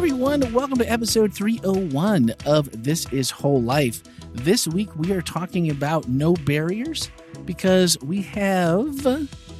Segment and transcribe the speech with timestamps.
[0.00, 0.50] everyone.
[0.54, 4.02] Welcome to episode 301 of This is Whole Life.
[4.32, 7.10] This week we are talking about no barriers
[7.44, 8.96] because we have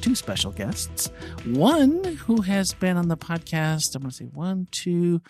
[0.01, 1.11] two special guests.
[1.45, 5.21] One who has been on the podcast, I'm going to say one, two,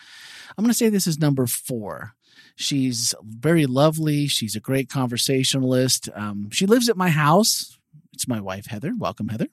[0.58, 2.14] I'm going to say this is number four.
[2.56, 4.28] She's very lovely.
[4.28, 6.08] She's a great conversationalist.
[6.16, 7.78] Um, she lives at my house.
[8.14, 8.94] It's my wife, Heather.
[8.98, 9.50] Welcome, Heather.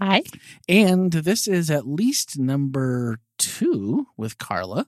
[0.00, 0.22] Hi.
[0.68, 4.86] And this is at least number two with Carla.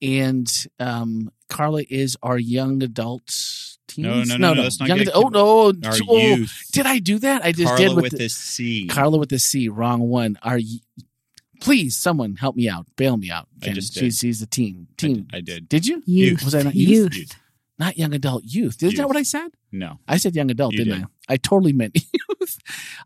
[0.00, 0.50] And
[0.80, 3.78] um, Carla is our young adults.
[3.86, 4.28] Teens?
[4.28, 5.08] No, no, no, no, that's not young good.
[5.08, 5.88] adult- Oh, no.
[5.88, 6.68] Our oh, youth.
[6.72, 7.44] Did I do that?
[7.44, 8.86] I just Carla did with, with the, this C.
[8.86, 9.68] Carla with the C.
[9.68, 10.38] Wrong one.
[10.42, 11.02] Are y-
[11.60, 12.86] please, someone help me out.
[12.96, 13.46] Bail me out.
[13.62, 14.00] I just did.
[14.00, 14.86] she's, she's a teen.
[14.90, 15.14] I Teen.
[15.14, 15.68] did- I did.
[15.68, 16.02] Did you?
[16.06, 16.42] Youth.
[16.44, 17.14] Was I not youth?
[17.14, 17.36] Youth.
[17.78, 18.44] Not young adult.
[18.44, 18.82] Youth.
[18.82, 19.06] Is that Youth.
[19.06, 19.48] what I said?
[19.72, 19.98] No.
[20.08, 21.06] I said young adult, You didn't did.
[21.28, 21.34] I?
[21.34, 21.94] I totally meant
[22.40, 22.58] youth.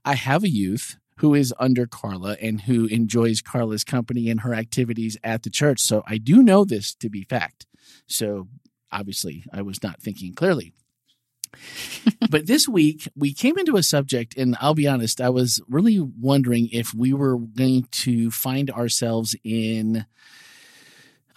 [0.05, 4.55] I have a youth who is under Carla and who enjoys Carla's company and her
[4.55, 5.81] activities at the church.
[5.81, 7.67] So I do know this to be fact.
[8.07, 8.49] So
[8.91, 10.73] obviously I was not thinking clearly.
[12.31, 15.99] but this week we came into a subject, and I'll be honest, I was really
[15.99, 20.07] wondering if we were going to find ourselves in,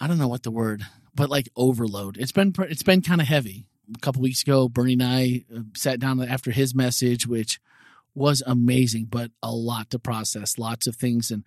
[0.00, 2.18] I don't know what the word, but like overload.
[2.18, 3.66] it's been it's been kind of heavy.
[3.94, 7.60] A couple weeks ago, Bernie and I uh, sat down after his message, which
[8.14, 11.44] was amazing, but a lot to process, lots of things, and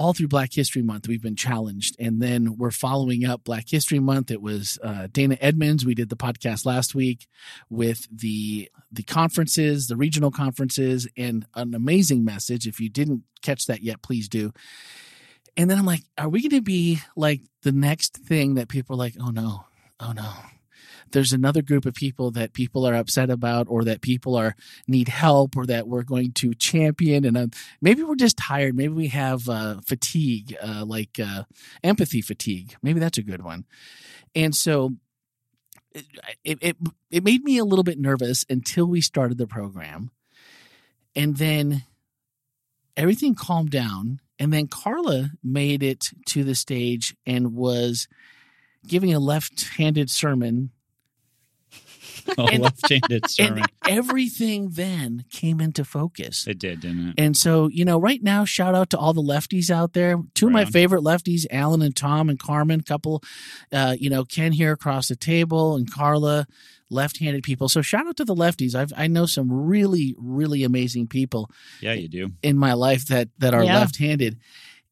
[0.00, 1.94] all through Black History Month, we've been challenged.
[1.98, 4.30] And then we're following up Black History Month.
[4.30, 5.84] It was uh, Dana Edmonds.
[5.84, 7.26] We did the podcast last week
[7.68, 12.66] with the the conferences, the regional conferences, and an amazing message.
[12.66, 14.52] If you didn't catch that yet, please do.
[15.58, 18.96] And then I'm like, are we going to be like the next thing that people
[18.96, 19.66] are like, oh no,
[20.00, 20.32] oh no.
[21.12, 24.54] There's another group of people that people are upset about, or that people are
[24.86, 27.24] need help, or that we're going to champion.
[27.24, 27.46] And uh,
[27.80, 28.76] maybe we're just tired.
[28.76, 31.44] Maybe we have uh, fatigue, uh, like uh,
[31.82, 32.74] empathy fatigue.
[32.82, 33.64] Maybe that's a good one.
[34.34, 34.94] And so
[36.44, 36.76] it, it
[37.10, 40.10] it made me a little bit nervous until we started the program,
[41.16, 41.82] and then
[42.96, 44.20] everything calmed down.
[44.38, 48.08] And then Carla made it to the stage and was
[48.86, 50.70] giving a left-handed sermon
[52.38, 53.58] A And- left-handed sermon.
[53.58, 56.46] and everything then came into focus.
[56.46, 57.14] it did, didn't it?
[57.18, 60.16] And so, you know, right now, shout out to all the lefties out there.
[60.34, 60.70] Two of my on.
[60.72, 63.22] favorite lefties, Alan and Tom and Carmen, couple,
[63.72, 66.46] uh, you know, Ken here across the table and Carla,
[66.92, 67.68] left-handed people.
[67.68, 68.74] So shout out to the lefties.
[68.74, 71.48] I've, I know some really, really amazing people
[71.80, 72.30] Yeah, you do.
[72.42, 73.78] in my life that, that are Yeah.
[73.78, 74.38] left-handed.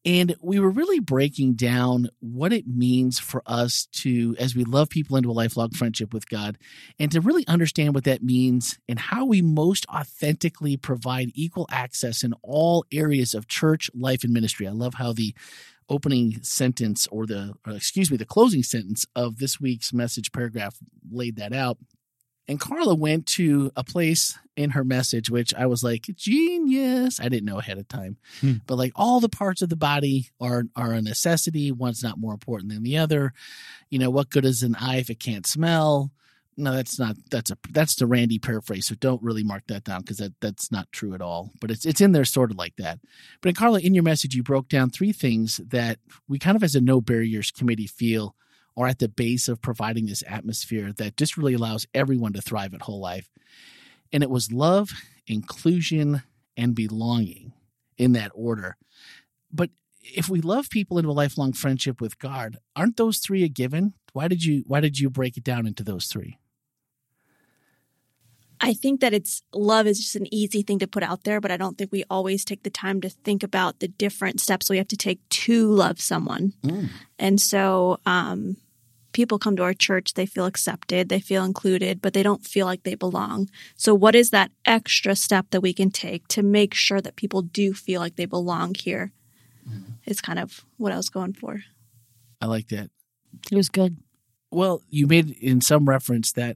[0.05, 4.89] And we were really breaking down what it means for us to, as we love
[4.89, 6.57] people into a lifelong friendship with God,
[6.97, 12.23] and to really understand what that means and how we most authentically provide equal access
[12.23, 14.67] in all areas of church, life, and ministry.
[14.67, 15.35] I love how the
[15.89, 20.77] opening sentence or the, or excuse me, the closing sentence of this week's message paragraph
[21.11, 21.77] laid that out.
[22.49, 27.19] And Carla went to a place in her message, which I was like, genius.
[27.19, 28.17] I didn't know ahead of time.
[28.41, 28.53] Hmm.
[28.65, 31.71] But like all the parts of the body are are a necessity.
[31.71, 33.33] One's not more important than the other.
[33.91, 36.11] You know, what good is an eye if it can't smell?
[36.57, 38.87] No, that's not that's a that's the Randy paraphrase.
[38.87, 41.51] So don't really mark that down because that that's not true at all.
[41.61, 42.99] But it's it's in there sort of like that.
[43.41, 46.63] But in Carla, in your message, you broke down three things that we kind of
[46.63, 48.35] as a no barriers committee feel
[48.79, 52.73] are at the base of providing this atmosphere that just really allows everyone to thrive
[52.73, 53.29] at whole life.
[54.13, 54.91] And it was love,
[55.27, 56.23] inclusion,
[56.55, 57.51] and belonging
[57.97, 58.77] in that order.
[59.51, 59.69] But
[60.01, 63.95] if we love people into a lifelong friendship with God, aren't those three a given?
[64.13, 66.39] Why did you why did you break it down into those three?
[68.61, 71.51] I think that it's love is just an easy thing to put out there, but
[71.51, 74.77] I don't think we always take the time to think about the different steps we
[74.77, 76.53] have to take to love someone.
[77.17, 78.57] And so, um,
[79.19, 82.65] people come to our church, they feel accepted, they feel included, but they don't feel
[82.65, 83.49] like they belong.
[83.75, 87.41] So, what is that extra step that we can take to make sure that people
[87.41, 89.11] do feel like they belong here?
[89.69, 89.91] Mm-hmm.
[90.05, 91.63] Is kind of what I was going for.
[92.39, 92.91] I like that.
[93.51, 93.97] It was good.
[94.51, 96.55] Well, you made in some reference that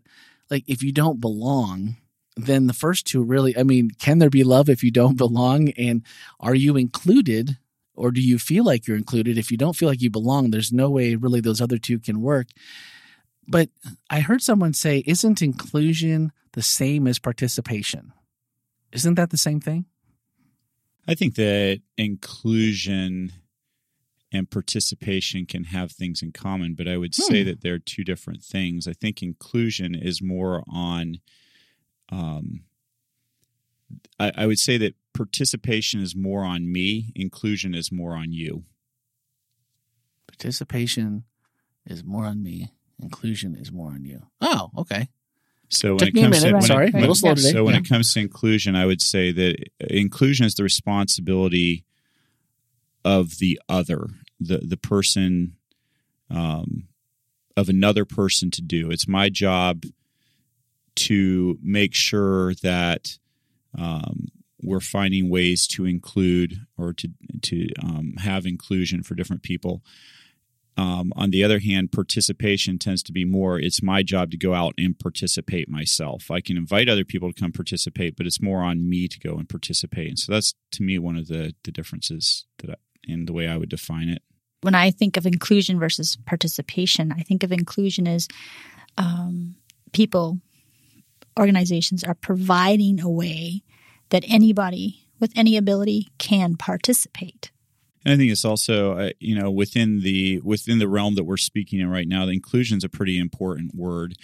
[0.49, 1.97] like if you don't belong,
[2.37, 5.71] then the first two really I mean, can there be love if you don't belong
[5.71, 6.01] and
[6.39, 7.57] are you included
[7.93, 9.37] or do you feel like you're included?
[9.37, 12.21] If you don't feel like you belong, there's no way really those other two can
[12.21, 12.47] work.
[13.47, 13.69] But
[14.09, 18.13] I heard someone say, isn't inclusion the same as participation?
[18.91, 19.85] Isn't that the same thing?
[21.07, 23.33] I think that inclusion
[24.31, 27.49] and participation can have things in common, but I would say Hmm.
[27.49, 28.87] that they're two different things.
[28.87, 31.19] I think inclusion is more on,
[32.09, 32.63] um,
[34.19, 38.63] I, I would say that participation is more on me, inclusion is more on you.
[40.27, 41.23] Participation
[41.85, 42.71] is more on me.
[43.01, 44.23] Inclusion is more on you.
[44.41, 45.09] Oh, okay.
[45.69, 46.61] So when Took it comes minute.
[46.61, 47.51] to Sorry, it, a little when- slow today.
[47.51, 47.81] so when Yeah.
[47.81, 51.83] it comes to inclusion, I would say that inclusion is the responsibility
[53.03, 54.07] of the other,
[54.39, 55.55] the the person,
[56.29, 56.87] um,
[57.57, 58.89] of another person to do.
[58.91, 59.83] It's my job
[60.95, 63.17] to make sure that
[63.77, 64.27] um,
[64.61, 67.09] we're finding ways to include or to
[67.41, 69.81] to um, have inclusion for different people.
[70.75, 73.59] Um, on the other hand, participation tends to be more.
[73.59, 76.31] It's my job to go out and participate myself.
[76.31, 79.35] I can invite other people to come participate, but it's more on me to go
[79.35, 80.07] and participate.
[80.07, 82.75] And so that's to me one of the the differences that I,
[83.05, 84.23] in the way I would define it.
[84.63, 88.27] when I think of inclusion versus participation, I think of inclusion as
[88.97, 89.55] um,
[89.91, 90.39] people,
[91.39, 93.63] organizations are providing a way
[94.09, 97.51] that anybody with any ability can participate.
[98.05, 101.37] And I think it's also, uh, you know, within the within the realm that we're
[101.37, 104.15] speaking in right now, the inclusion is a pretty important word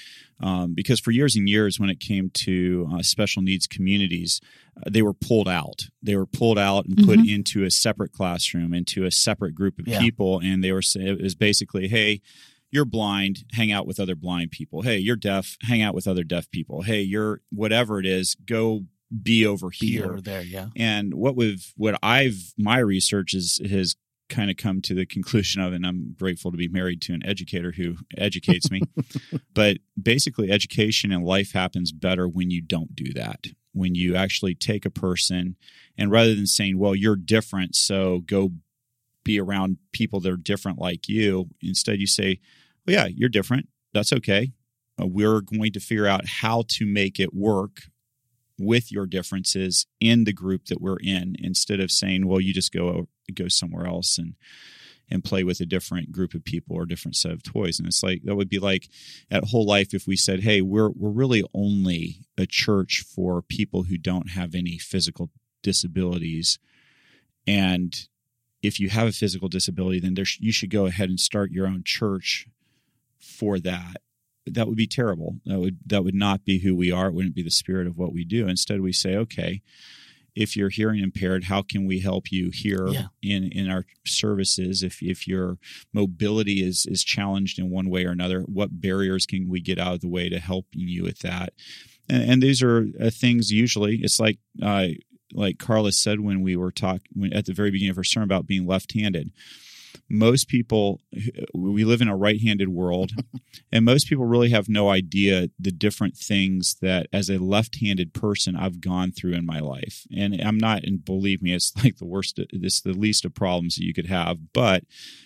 [0.41, 4.41] um, because for years and years, when it came to uh, special needs communities,
[4.77, 5.83] uh, they were pulled out.
[6.03, 9.87] They were pulled out and put into a separate classroom, into a separate group of
[9.87, 9.99] Yeah.
[10.01, 12.21] people, and they were it was basically, hey.
[12.71, 14.83] You're blind, hang out with other blind people.
[14.83, 16.83] Hey, you're deaf, hang out with other deaf people.
[16.83, 18.85] Hey, you're whatever it is, go
[19.23, 20.05] be over Be here.
[20.05, 20.67] over there, yeah.
[20.75, 23.95] And what we've what I've my research is has
[24.29, 27.25] kind of come to the conclusion of, and I'm grateful to be married to an
[27.25, 28.81] educator who educates me.
[29.53, 33.47] but basically, education and life happens better when you don't do that.
[33.73, 35.55] When you actually take a person
[35.97, 38.51] and rather than saying, "Well, you're different, so go
[39.23, 42.39] be around people that are different like you," instead you say,
[42.89, 43.69] "Well, yeah, you're different.
[43.93, 44.51] That's okay.
[44.99, 47.83] Uh, we're going to figure out how to make it work
[48.57, 52.73] with your differences in the group that we're in instead of saying well you just
[52.73, 54.35] go go somewhere else and
[55.09, 58.03] and play with a different group of people or different set of toys and it's
[58.03, 58.89] like that would be like
[59.31, 63.83] at whole life if we said hey we're we're really only a church for people
[63.83, 65.29] who don't have any physical
[65.63, 66.59] disabilities
[67.47, 68.09] and
[68.61, 71.49] if you have a physical disability then there sh- you should go ahead and start
[71.51, 72.45] your own church
[73.19, 73.97] for that
[74.45, 75.35] that would be terrible.
[75.45, 77.07] That would that would not be who we are.
[77.07, 78.47] It wouldn't be the spirit of what we do.
[78.47, 79.61] Instead, we say, okay,
[80.35, 83.07] if you're hearing impaired, how can we help you here Yeah.
[83.21, 84.81] in in our services?
[84.83, 85.57] If if your
[85.93, 89.95] mobility is is challenged in one way or another, what barriers can we get out
[89.95, 91.53] of the way to help you with that?
[92.07, 93.97] And, and these are uh, things usually.
[94.01, 94.87] It's like uh,
[95.33, 98.47] like Carla said when we were talking at the very beginning of her sermon about
[98.47, 99.31] being left-handed
[100.09, 101.01] most people
[101.53, 103.11] we live in a right-handed world
[103.71, 108.55] and most people really have no idea the different things that as a left-handed person
[108.55, 110.07] I've gone through in my life.
[110.15, 113.75] And I'm not and believe me it's like the worst it's the least of problems
[113.75, 114.53] that you could have.
[114.53, 114.83] But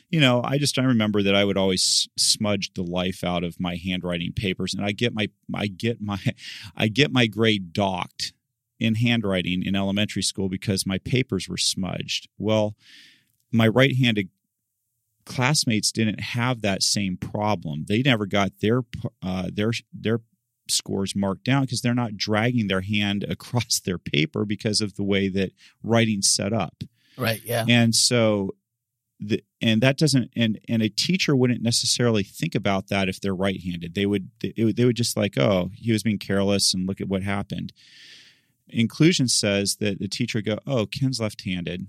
[0.10, 3.60] you know I just I remember that I would always smudge the life out of
[3.60, 6.20] my handwriting papers and I get my I get my
[6.76, 8.34] I get my grade docked
[8.80, 12.28] in handwriting in elementary school because my papers were smudged.
[12.38, 12.76] Well
[13.52, 14.30] my right-handed
[15.26, 17.86] classmates didn't have that same problem.
[17.88, 18.84] They never got their
[19.22, 20.22] uh, their their
[20.70, 25.04] scores marked down because they're not dragging their hand across their paper because of the
[25.04, 25.52] way that
[25.84, 26.84] writing's set up.
[27.18, 27.66] Right, yeah.
[27.68, 28.56] And so
[29.20, 33.36] the and that doesn't and and a teacher wouldn't necessarily think about that if they're
[33.36, 33.94] right-handed.
[33.96, 37.00] They would they would, they would just like, "Oh, he was being careless and look
[37.00, 37.74] at what happened."
[38.68, 41.88] Inclusion says that the teacher go, "Oh, Ken's left-handed.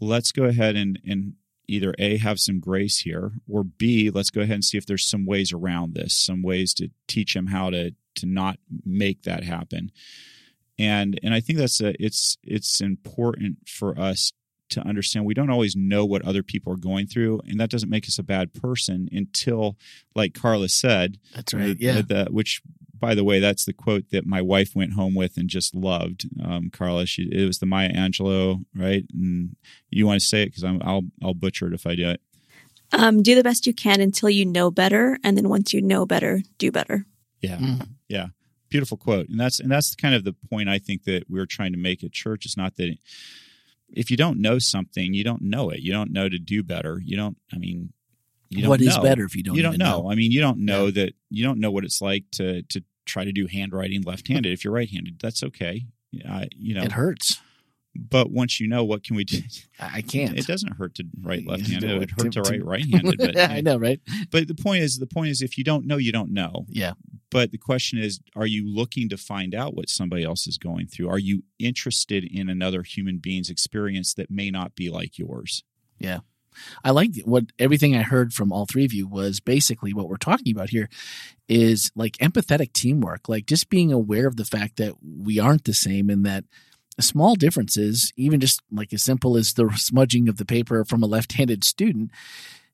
[0.00, 1.34] Let's go ahead and and
[1.68, 5.06] either A, have some grace here, or B, let's go ahead and see if there's
[5.08, 9.42] some ways around this, some ways to teach him how to to not make that
[9.44, 9.90] happen.
[10.78, 14.32] And and I think that's a it's it's important for us
[14.70, 17.90] to understand we don't always know what other people are going through, and that doesn't
[17.90, 19.76] make us a bad person until,
[20.14, 21.78] like Carla said, That's right.
[21.78, 22.00] the- Yeah.
[22.02, 22.60] the- which
[22.98, 26.26] by the way, that's the quote that my wife went home with and just loved.
[26.42, 29.04] Um, Carla, she, it was the Maya Angelou, right?
[29.12, 29.56] And
[29.90, 32.20] you want to say it because I'll I'll butcher it if I do it.
[32.92, 36.06] Um, do the best you can until you know better, and then once you know
[36.06, 37.06] better, do better.
[37.40, 37.88] Yeah, Mm.
[38.08, 38.26] yeah,
[38.70, 39.28] beautiful quote.
[39.28, 42.04] And that's and that's kind of the point I think that we're trying to make
[42.04, 42.44] at church.
[42.46, 42.96] It's not that
[43.88, 45.80] if you don't know something, you don't know it.
[45.80, 47.00] You don't know to do better.
[47.04, 47.36] You don't.
[47.52, 47.92] I mean,
[48.54, 49.02] you don't What is know.
[49.02, 50.02] better if you don't you don't know.
[50.02, 50.10] know?
[50.10, 53.24] I mean, you don't know that you don't know what it's like to to try
[53.24, 54.50] to do handwriting left-handed.
[54.52, 55.86] if you're right-handed, that's okay.
[56.28, 57.40] Uh, you know, It hurts.
[57.94, 59.40] but once you know, what can we do?
[59.78, 60.38] I I can't.
[60.38, 61.90] It doesn't hurt to write left-handed.
[61.90, 63.18] It would it hurt to- write right-handed.
[63.18, 64.00] But yeah, I know, right?
[64.30, 66.64] but the point is, the point is, if you don't know, you don't know.
[66.68, 66.92] Yeah.
[67.30, 70.86] But the question is, are you looking to find out what somebody else is going
[70.86, 71.08] through?
[71.08, 75.64] Are you interested in another human being's experience that may not be like yours?
[75.98, 76.20] Yeah.
[76.82, 80.16] I like what everything I heard from all three of you was basically what we're
[80.16, 80.88] talking about here
[81.48, 85.74] is like empathetic teamwork, like just being aware of the fact that we aren't the
[85.74, 86.44] same and that
[87.00, 91.06] small differences, even just like as simple as the smudging of the paper from a
[91.06, 92.10] left-handed student,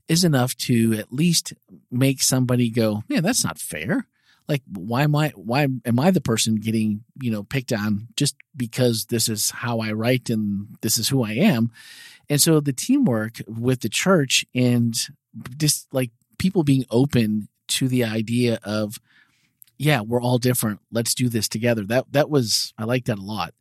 [0.09, 1.53] is enough to at least
[1.91, 4.07] make somebody go, "Man, that's not fair."
[4.49, 5.29] Like, why am I?
[5.37, 9.79] Why am I the person getting you know picked on just because this is how
[9.79, 11.71] I write and this is who I am?
[12.31, 14.95] And so the teamwork with the church and
[15.59, 18.99] just like people being open to the idea of
[19.77, 20.81] yeah, we're all different.
[20.93, 21.85] Let's do this together.
[21.85, 23.53] That that was I like that a lot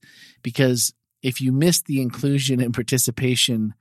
[0.44, 3.74] because if you miss the inclusion and participation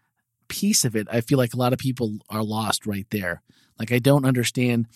[0.48, 3.42] piece of it, I feel like a lot of people are lost right there.
[3.78, 4.86] Like I don't understand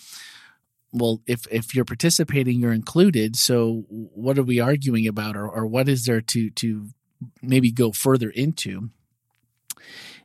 [0.92, 3.36] well, if if you're participating, you're included.
[3.36, 6.88] So what are we arguing about or, or what is there to to
[7.42, 8.90] maybe go further into?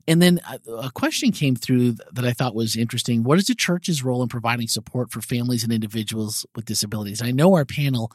[0.07, 3.23] And then uh, a question came through that I thought was interesting.
[3.23, 7.21] What is the church's role in providing support for families and individuals with disabilities?
[7.21, 8.11] I know our panel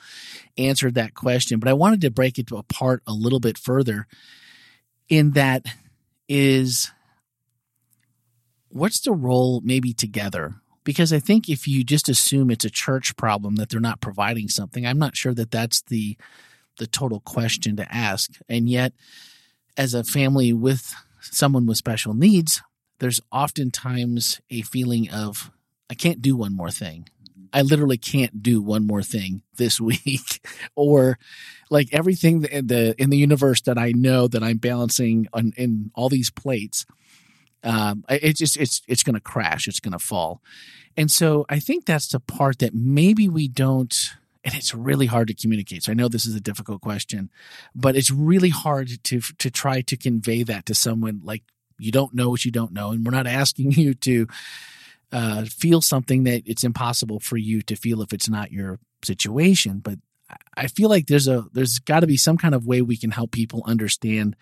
[0.57, 4.07] answered that question, but I wanted to break it apart a little bit further.
[5.09, 5.67] In that,
[6.29, 6.91] is
[8.71, 10.55] what's the role maybe together?
[10.83, 14.49] Because I think if you just assume it's a church problem that they're not providing
[14.49, 16.17] something, I'm not sure that that's the
[16.79, 18.31] the total question to ask.
[18.49, 18.95] And yet,
[19.77, 22.63] as a family with someone with special needs,
[22.99, 25.51] there's oftentimes a feeling of,
[25.91, 27.09] I can't do one more thing.
[27.53, 31.19] I literally can't do one more thing this week, or
[31.71, 35.91] like everything in the in the universe that I know that I'm balancing on in
[35.95, 36.87] all these plates.
[37.65, 39.69] Um, it's just it's it's going to crash.
[39.69, 40.41] It's going to fall,
[40.97, 43.95] and so I think that's the part that maybe we don't.
[44.45, 45.85] And it's really hard to communicate.
[45.85, 47.31] So I know this is a difficult question,
[47.75, 51.45] but it's really hard to to try to convey that to someone like
[51.79, 54.27] you don't know what you don't know, and we're not asking you to
[55.13, 59.79] uh, feel something that it's impossible for you to feel if it's not your situation.
[59.79, 59.99] But
[60.57, 63.11] I feel like there's a there's got to be some kind of way we can
[63.11, 64.37] help people understand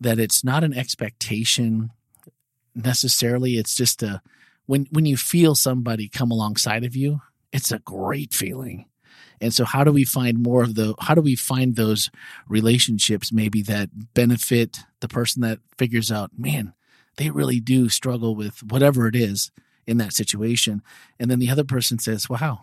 [0.00, 1.90] that it's not an expectation
[2.74, 3.58] necessarily.
[3.58, 4.22] It's just a
[4.66, 7.20] when when you feel somebody come alongside of you,
[7.52, 8.86] it's a great feeling.
[9.44, 12.10] And so how do we find more of the how do we find those
[12.48, 16.72] relationships maybe that benefit the person that figures out, man,
[17.18, 19.50] they really do struggle with whatever it is
[19.86, 20.80] in that situation.
[21.20, 22.62] And then the other person says, Wow,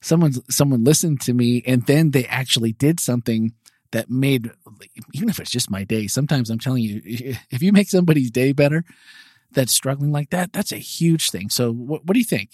[0.00, 3.54] someone someone listened to me and then they actually did something
[3.92, 4.50] that made
[5.12, 8.50] even if it's just my day, sometimes I'm telling you, if you make somebody's day
[8.50, 8.84] better
[9.52, 11.50] that's struggling like that, that's a huge thing.
[11.50, 12.50] So what, what do you think?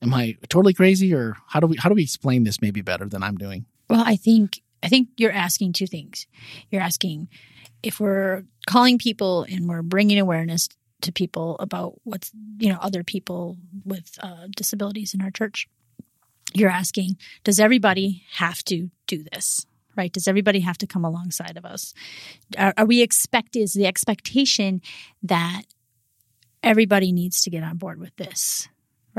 [0.00, 3.06] Am I totally crazy, or how do we how do we explain this maybe better
[3.06, 3.66] than I'm doing?
[3.90, 6.26] Well, I think I think you're asking two things.
[6.70, 7.28] You're asking
[7.82, 10.68] if we're calling people and we're bringing awareness
[11.00, 15.68] to people about what's you know other people with uh, disabilities in our church.
[16.54, 19.66] You're asking, does everybody have to do this?
[19.96, 20.12] Right?
[20.12, 21.92] Does everybody have to come alongside of us?
[22.56, 24.80] Are, are we expect is the expectation
[25.22, 25.62] that
[26.62, 28.68] everybody needs to get on board with this?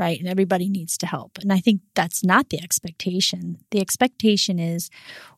[0.00, 0.18] Right?
[0.18, 1.36] And everybody needs to help.
[1.42, 3.58] And I think that's not the expectation.
[3.70, 4.88] The expectation is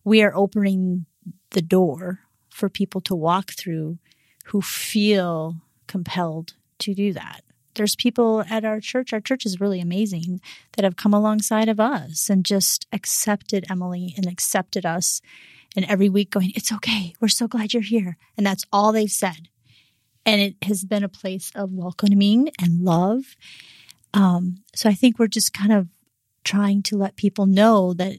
[0.05, 1.07] we are opening
[1.51, 3.99] the door for people to walk through
[4.47, 5.57] who feel
[5.89, 7.43] compelled to do that.
[7.75, 10.41] There's people at our church, our church is really amazing,
[10.77, 15.21] that have come alongside of us and just accepted Emily and accepted us.
[15.75, 17.15] And every week going, It's okay.
[17.21, 18.17] We're so glad you're here.
[18.37, 19.49] And that's all they've said.
[20.25, 23.35] And it has been a place of welcoming and love
[24.15, 25.89] um, so I think we're just kind of
[26.45, 28.19] trying to let people know that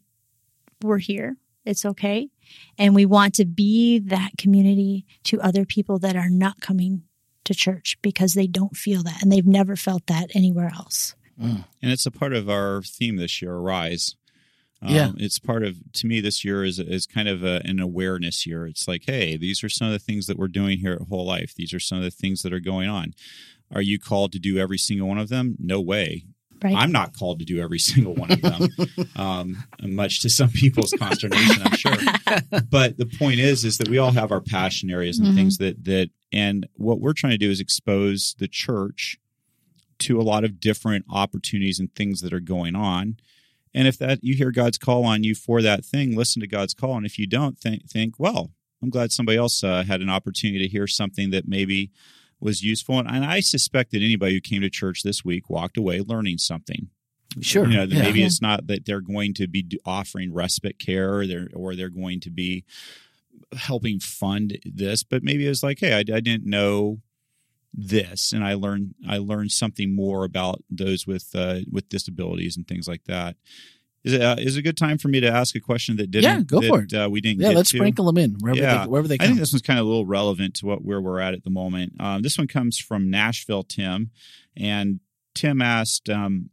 [0.82, 1.38] we're here.
[1.66, 2.30] It's okay.
[2.78, 7.04] And we want to be that community to other people that are not coming
[7.46, 11.16] to church because they don't feel that and they've never felt that anywhere else.
[11.42, 11.66] Mm.
[11.82, 14.16] And it's a part of our theme this year, Arise.
[14.82, 15.12] Um, yeah.
[15.18, 18.68] It's part of, to me, this year is, is kind of a, an awareness year.
[18.68, 21.26] It's like, hey, these are some of the things that we're doing here at Whole
[21.26, 21.54] Life.
[21.56, 23.14] These are some of the things that are going on.
[23.74, 25.56] Are you called to do every single one of them?
[25.60, 26.26] No way.
[26.64, 26.76] Right.
[26.76, 28.70] I'm not called to do every single one of them,
[29.18, 31.98] um, much to some people's consternation, I'm sure.
[32.70, 35.38] But the point is, is that we all have our passion areas and mm-hmm.
[35.38, 39.18] things that that, and what we're trying to do is expose the church
[40.00, 43.18] to a lot of different opportunities and things that are going on.
[43.74, 46.74] And if that you hear God's call on you for that thing, listen to God's
[46.74, 46.96] call.
[46.96, 48.52] And if you don't, think, think well,
[48.82, 51.92] I'm glad somebody else uh, had an opportunity to hear something that maybe
[52.44, 53.00] was useful.
[53.00, 56.90] And, I suspect that anybody who came to church this week walked away learning something.
[57.42, 57.68] Sure.
[57.68, 58.04] You know, yeah.
[58.04, 61.90] maybe it's not that they're going to be offering respite care or they're, or they're
[61.90, 62.64] going to be
[63.58, 67.00] helping fund this, but maybe it's like, hey, I, I didn't know
[67.74, 72.68] this, and I learned I learned something more about those with uh, with disabilities and
[72.68, 73.36] things like that.
[74.04, 76.12] Is it uh, is it a good time for me to ask a question that
[76.12, 76.24] didn't?
[76.24, 76.94] Yeah, go that, for it.
[76.94, 77.42] Uh, we didn't.
[77.42, 77.78] Yeah, let's to?
[77.78, 78.84] sprinkle them in wherever Yeah.
[78.84, 81.00] they wherever they I think this one's kind of a little relevant to what where
[81.00, 81.94] we're at at the moment.
[82.00, 84.12] Um, this one comes from Nashville, Tim,
[84.58, 85.00] and
[85.36, 86.50] Tim asked, um,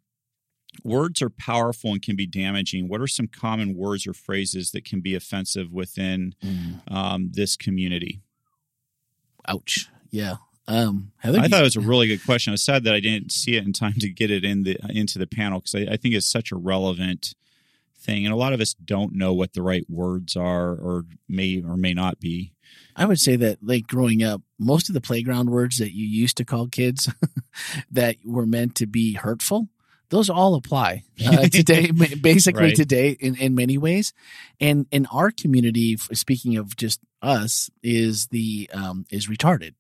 [0.85, 2.89] "Words are powerful and can be damaging.
[2.89, 7.57] What are some common words or phrases that can be offensive within Mm, um, this
[7.57, 8.23] community?"
[9.49, 9.89] ouch.
[10.13, 10.37] Yeah.
[10.71, 12.53] Um, Heather, I thought it was a really good question.
[12.53, 14.79] I was sad that I didn't see it in time to get it in the
[14.89, 17.35] into the panel because I, I think it's such a relevant
[17.99, 21.63] thing, and a lot of us don't know what the right words are, or may
[21.63, 22.53] or may not be.
[22.97, 26.37] I would say that, like growing up, most of the playground words that you used
[26.37, 27.13] to call kids
[27.91, 29.69] that were meant to be hurtful,
[30.11, 31.91] those all apply uh, today.
[31.91, 32.77] basically, Right.
[32.77, 34.13] today in, in many ways,
[34.61, 39.75] and in our community, speaking of just us, is the um, is retarded,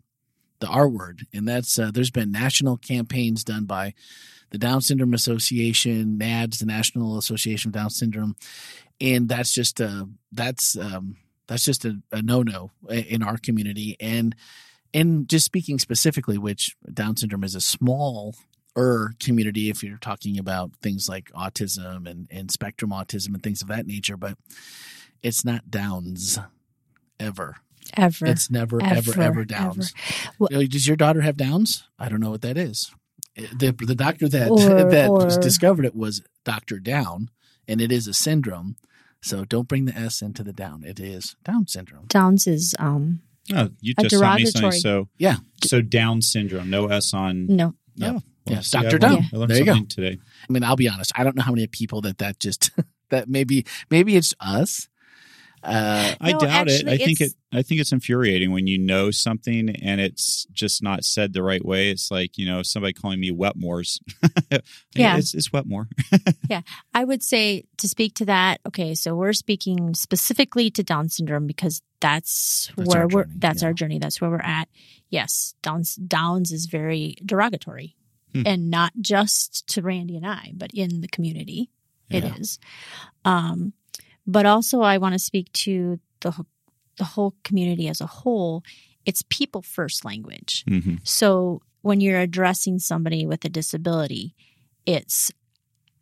[0.60, 3.94] the R word, and that's uh, there's been national campaigns done by
[4.50, 8.36] the Down Syndrome Association, NADS, the National Association of Down Syndrome,
[9.00, 13.96] and that's just uh, that's um, that's just a, a no no in our community.
[14.00, 14.34] And
[14.92, 18.34] and just speaking specifically, which Down syndrome is a small
[19.18, 23.68] community if you're talking about things like autism and, and spectrum autism and things of
[23.68, 24.38] that nature, but
[25.22, 26.38] it's not Downs
[27.18, 27.56] ever.
[27.96, 28.26] Ever.
[28.26, 29.92] It's never ever ever, Ever, Downs.
[30.38, 31.84] Well- Does your daughter have Downs?
[31.98, 32.90] I don't know what that is.
[33.36, 34.58] The the doctor that Or-
[34.90, 37.30] that or- discovered it was Doctor Down,
[37.68, 38.76] and it is a syndrome.
[39.22, 40.82] So don't bring the S into the down.
[40.84, 42.06] It is Down syndrome.
[42.08, 43.20] Downs is um
[43.54, 44.72] Oh, you just told me something.
[44.72, 45.36] So Yeah.
[45.64, 47.46] so Down syndrome, no S on.
[47.46, 47.74] no.
[47.96, 48.12] Yeah.
[48.16, 48.82] Oh, Yeah, Dr.
[48.90, 49.28] learned- Down.
[49.32, 49.84] I learned There you go.
[49.84, 50.18] today.
[50.48, 51.12] I mean, I'll be honest.
[51.14, 52.70] I don't know how many people that that just
[53.10, 54.88] that maybe maybe it's us.
[55.62, 56.88] Uh, I No, doubt it.
[56.88, 57.24] I think it.
[57.24, 61.42] it's- I think it's infuriating when you know something and it's just not said the
[61.42, 61.90] right way.
[61.90, 64.00] It's like you know somebody calling me Wetmore's.
[64.94, 65.16] Yeah.
[65.18, 65.88] it's, it's Wetmore.
[66.48, 66.62] Yeah,
[66.94, 71.46] I would say to speak to that, okay, so we're speaking specifically to Down syndrome
[71.46, 73.68] because that's, That's where we're journey, that's yeah.
[73.68, 73.98] our journey.
[73.98, 74.68] That's where we're at.
[75.10, 77.96] Yes, Downs Downs is very derogatory.
[78.34, 78.42] Hmm.
[78.46, 81.70] And not just to Randy and I, but in the community.
[82.08, 82.34] It Yeah.
[82.36, 82.58] is.
[83.24, 83.72] Um
[84.30, 86.32] but also I want to speak to the
[86.98, 88.62] the whole community as a whole.
[89.06, 90.64] It's people first language.
[90.68, 94.34] hmm So when you're addressing somebody with a disability,
[94.84, 95.30] it's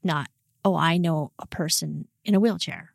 [0.02, 0.28] not,
[0.64, 2.90] oh, I know a person in a wheelchair.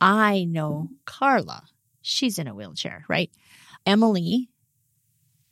[0.00, 1.64] I know Carla.
[2.00, 3.30] She's in a wheelchair, right?
[3.84, 4.48] Emily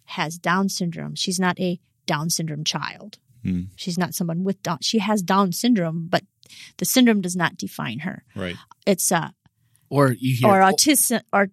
[0.04, 1.16] has Down syndrome.
[1.16, 3.18] She's not a Down syndrome child.
[3.42, 3.62] Hmm.
[3.74, 4.78] She's not someone with Down.
[4.80, 6.22] She has Down syndrome, but
[6.78, 8.24] the syndrome does not define her.
[8.34, 8.56] Right.
[8.86, 9.30] It's uh,
[9.88, 11.48] or you hear, or oh, autistic or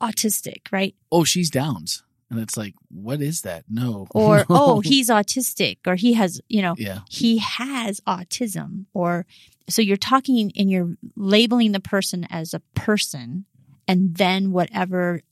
[0.00, 0.94] autistic, right?
[1.10, 3.64] oh, she's Downs, and it's like, what is that?
[3.68, 4.06] No.
[4.10, 9.26] Or oh, he's autistic, or he has, you know, yeah, he has autism or
[9.68, 13.44] so you're talking and you're labeling the person as a person
[13.88, 15.22] and then whatever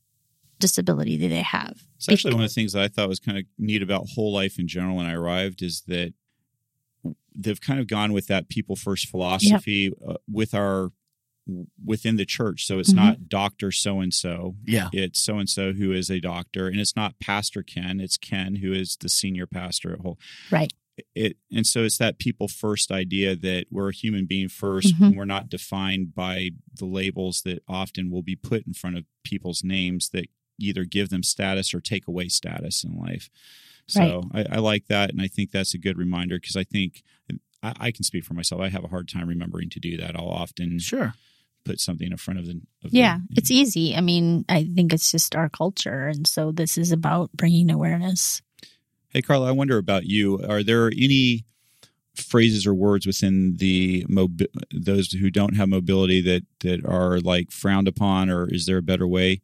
[0.58, 3.38] disability that they have It's actually one of the things that I thought was kind
[3.38, 6.12] of neat about whole life in general when I arrived is that
[7.34, 10.92] they've kind of gone with that people first philosophy uh, with our
[11.84, 12.64] within the church.
[12.66, 12.96] So it's Mhm.
[12.96, 14.56] not doctor so and so.
[14.66, 17.98] yeah, It's so and so who is a doctor, and it's not Pastor Ken.
[17.98, 20.18] It's Ken who is the senior pastor at Whole.
[20.50, 20.72] right
[21.14, 25.06] It and so it's that people first idea that we're a human being 1st Mhm.
[25.06, 29.06] and we're not defined by the labels that often will be put in front of
[29.24, 30.26] people's names that
[30.58, 33.30] either give them status or take away status in life.
[33.86, 37.02] So I, I like that, and I think that's a good reminder because I think
[37.62, 38.60] I, I can speak for myself.
[38.60, 40.16] I have a hard time remembering to do that.
[40.16, 41.14] I'll often sure.
[41.64, 42.60] put something in front of the.
[42.84, 46.50] Of the- yeah it's easy i mean i think it's just our culture and so
[46.52, 48.40] this is about bringing awareness
[49.12, 50.38] Hey, Carla, I wonder about you.
[50.48, 51.44] Are there any
[52.14, 57.50] phrases or words within the mobi- those who don't have mobility that that are like
[57.50, 59.40] frowned upon, or is there a better way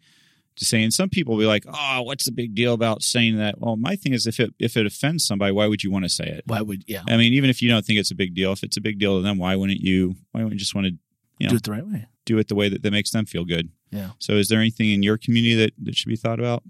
[0.56, 0.82] to say?
[0.82, 3.76] And some people will be like, "Oh, what's the big deal about saying that?" Well,
[3.76, 6.26] my thing is, if it if it offends somebody, why would you want to say
[6.26, 6.44] it?
[6.46, 8.62] Why would yeah I mean, even if you don't think it's a big deal, if
[8.62, 10.16] it's a big deal to them, why wouldn't you?
[10.32, 10.92] Why wouldn't you just want to
[11.38, 12.06] you know, do it the right way?
[12.24, 13.70] do it the way that, that makes them feel good?
[13.90, 14.10] Yeah.
[14.18, 16.62] So, is there anything in your community that that should be thought about?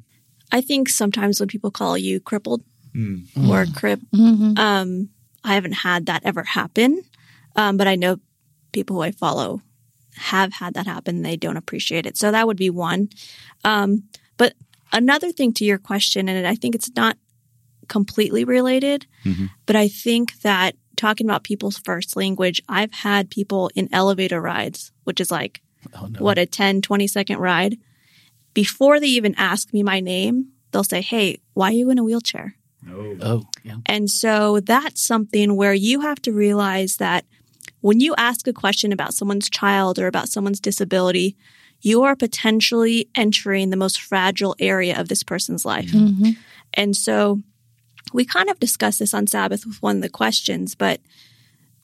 [0.53, 2.62] I think sometimes when people call you crippled
[2.94, 3.27] Mm.
[3.51, 4.57] or crip, mm-hmm.
[4.57, 5.11] um,
[5.44, 7.03] I haven't had that ever happen.
[7.55, 8.20] Um, but I know
[8.72, 9.61] people who I follow
[10.16, 11.22] have had that happen.
[11.22, 12.16] They don't appreciate it.
[12.16, 13.09] So that would be one.
[13.64, 14.05] Um,
[14.37, 14.55] but
[14.92, 17.16] another thing to your question, and I think it's not
[17.88, 19.50] completely related, Mhm.
[19.66, 24.92] but I think that talking about people's first language, I've had people in elevator rides,
[25.05, 25.61] which is like
[25.94, 26.18] Oh no.
[26.20, 27.79] what a 10 20 second ride
[28.55, 32.02] before they even ask me my name they'll say hey why are you in a
[32.05, 32.57] wheelchair
[32.88, 33.76] Oh, yeah.
[33.87, 37.24] And so that's something where you have to realize that
[37.80, 41.36] when you ask a question about someone's child or about someone's disability,
[41.80, 45.90] you are potentially entering the most fragile area of this person's life.
[45.92, 46.30] Mm-hmm.
[46.74, 47.42] And so
[48.12, 51.00] we kind of discussed this on Sabbath with one of the questions, but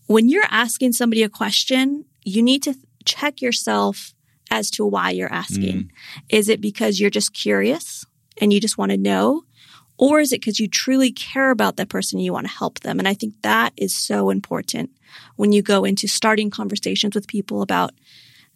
[0.07, 2.74] when you're asking somebody a question, you need to
[3.05, 4.14] check yourself
[4.50, 5.90] as to why you're asking.
[6.28, 8.05] Is it because you're just curious
[8.40, 9.42] and you just want to know?
[9.98, 12.81] Or is it because you truly care about that person and you want to help
[12.81, 12.98] them?
[12.98, 14.90] And I think that is so important
[15.37, 17.92] when you go into starting conversations with people about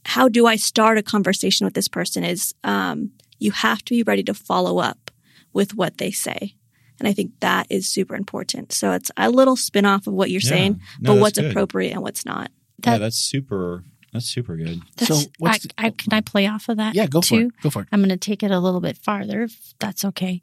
[0.05, 4.03] how do I start a conversation with this person is um, you have to be
[4.03, 5.11] ready to follow up
[5.53, 6.55] with what they say.
[6.99, 8.73] And I think that is super important.
[8.73, 10.49] So it's a little spin off of what you're Yeah.
[10.49, 11.51] saying, No, but what's good.
[11.51, 12.51] appropriate and what's not.
[12.85, 13.85] yeah, that's super.
[14.17, 14.81] That's super good.
[14.97, 16.95] That's, So what's I, I, can I play off of that?
[16.95, 17.61] Yeah, go for it.
[17.61, 17.89] Go for it.
[17.93, 20.43] I'm going to take it a little bit farther, if that's okay.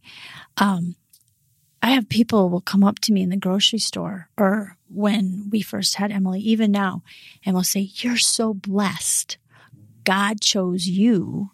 [0.57, 0.95] Um,
[1.81, 5.63] I have people will come up to me in the grocery store or when we
[5.63, 7.01] first had Emily, even now,
[7.43, 9.37] and will say, You're so blessed.
[10.03, 11.49] God chose you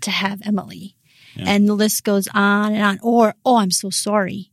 [0.00, 0.94] to have Emily.
[1.34, 1.46] Yeah.
[1.48, 2.98] And the list goes on and on.
[3.02, 4.52] Or, oh, I'm so sorry.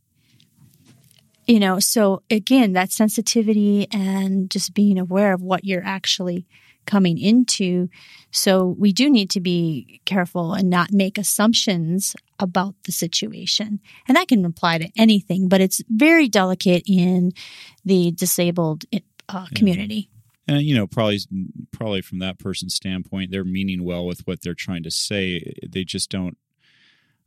[1.46, 6.46] You know, so again, that sensitivity and just being aware of what you're actually
[6.88, 7.88] coming into.
[8.32, 13.78] So we do need to be careful and not make assumptions about the situation.
[14.08, 17.30] And that can apply to anything, but it's very delicate in
[17.84, 18.84] the disabled
[19.28, 20.10] uh, community.
[20.48, 21.18] And you know, probably
[21.72, 25.54] probably from that person's standpoint, they're meaning well with what they're trying to say.
[25.68, 26.36] They just don't.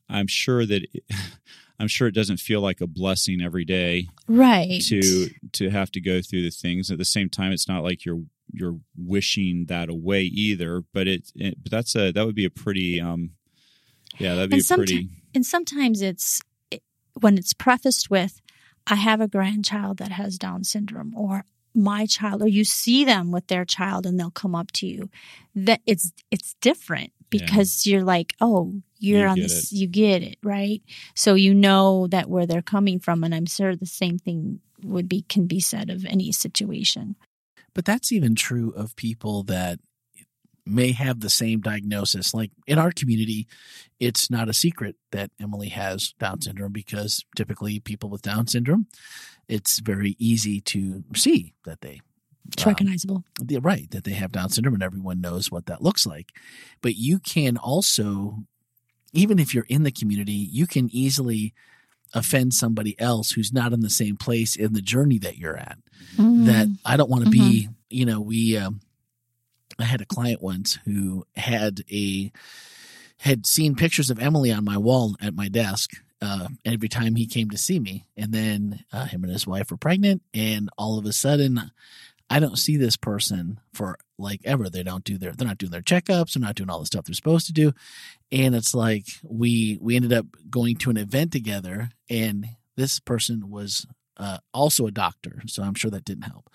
[0.09, 0.87] I'm sure that
[1.79, 4.81] I'm sure it doesn't feel like a blessing every day Right.
[4.87, 6.89] to to have to go through the things.
[6.91, 10.83] At the same time, it's not like you're you're wishing that away either.
[10.93, 13.31] But it, it but that's a that would be a pretty um
[14.17, 16.83] yeah that'd be And a pretty and sometimes it's it,
[17.19, 18.41] when it's prefaced with
[18.87, 23.31] i have a grandchild that has down syndrome or my child or you see them
[23.31, 25.09] with their child and they'll come up to you
[25.55, 27.45] that it's it's different Yeah.
[27.45, 30.81] because you're like oh you're You on this you get it right
[31.15, 35.07] so you know that where they're coming from and i'm sure the same thing would
[35.07, 37.15] be can be said of any situation
[37.73, 39.79] But that's even true of people that
[40.65, 42.33] may have the same diagnosis.
[42.33, 43.47] Like in our community,
[43.99, 48.87] it's not a secret that Emily has Down syndrome because typically people with Down syndrome,
[49.47, 52.01] it's very easy to see that they
[52.53, 53.23] it's um, recognizable
[53.61, 56.31] right that they have Down syndrome and everyone knows what that looks like.
[56.81, 58.43] But you can also,
[59.13, 61.53] even if you're in the community, you can easily
[62.13, 65.77] offend somebody else who's not in the same place in the journey that you're at
[66.17, 66.77] that Mm.
[66.85, 68.81] I don't want to be, you know, we, um,
[69.79, 72.31] I had a client once who had a,
[73.17, 77.25] had seen pictures of Emily on my wall at my desk, uh, every time he
[77.25, 78.05] came to see me.
[78.17, 80.21] And then, uh, him and his wife were pregnant.
[80.33, 81.71] And all of a sudden,
[82.31, 84.69] I don't see this person for like ever.
[84.69, 86.33] They don't do their, they're not doing their checkups.
[86.33, 87.73] They're not doing all the stuff they're supposed to do.
[88.31, 93.49] And it's like, we, we ended up going to an event together and this person
[93.49, 96.49] was uh, also a doctor, so I'm sure that didn't help.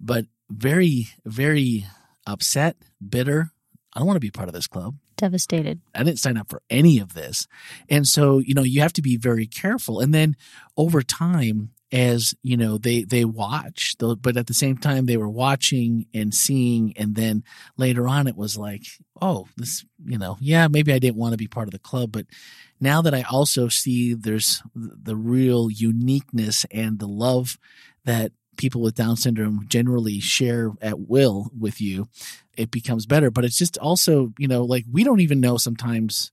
[0.00, 1.86] But very, very
[2.26, 3.52] upset, bitter.
[3.94, 4.96] I don't want to be part of this club.
[5.16, 7.46] devastated I didn't sign up for any of this.
[7.88, 10.00] And so, you know, you have to be very careful.
[10.00, 10.36] And then
[10.76, 15.30] over time, as you know, they they watch, but at the same time, they were
[15.30, 17.42] watching and seeing, and then
[17.78, 18.82] later on, it was like,
[19.22, 22.12] oh, this, you know, yeah, maybe I didn't want to be part of the club,
[22.12, 22.26] but
[22.80, 27.58] now that I also see there's the real uniqueness and the love
[28.04, 32.08] that people with Down syndrome generally share at will with you,
[32.58, 33.30] it becomes better.
[33.30, 36.30] But it's just also, you know, like we don't even know sometimes.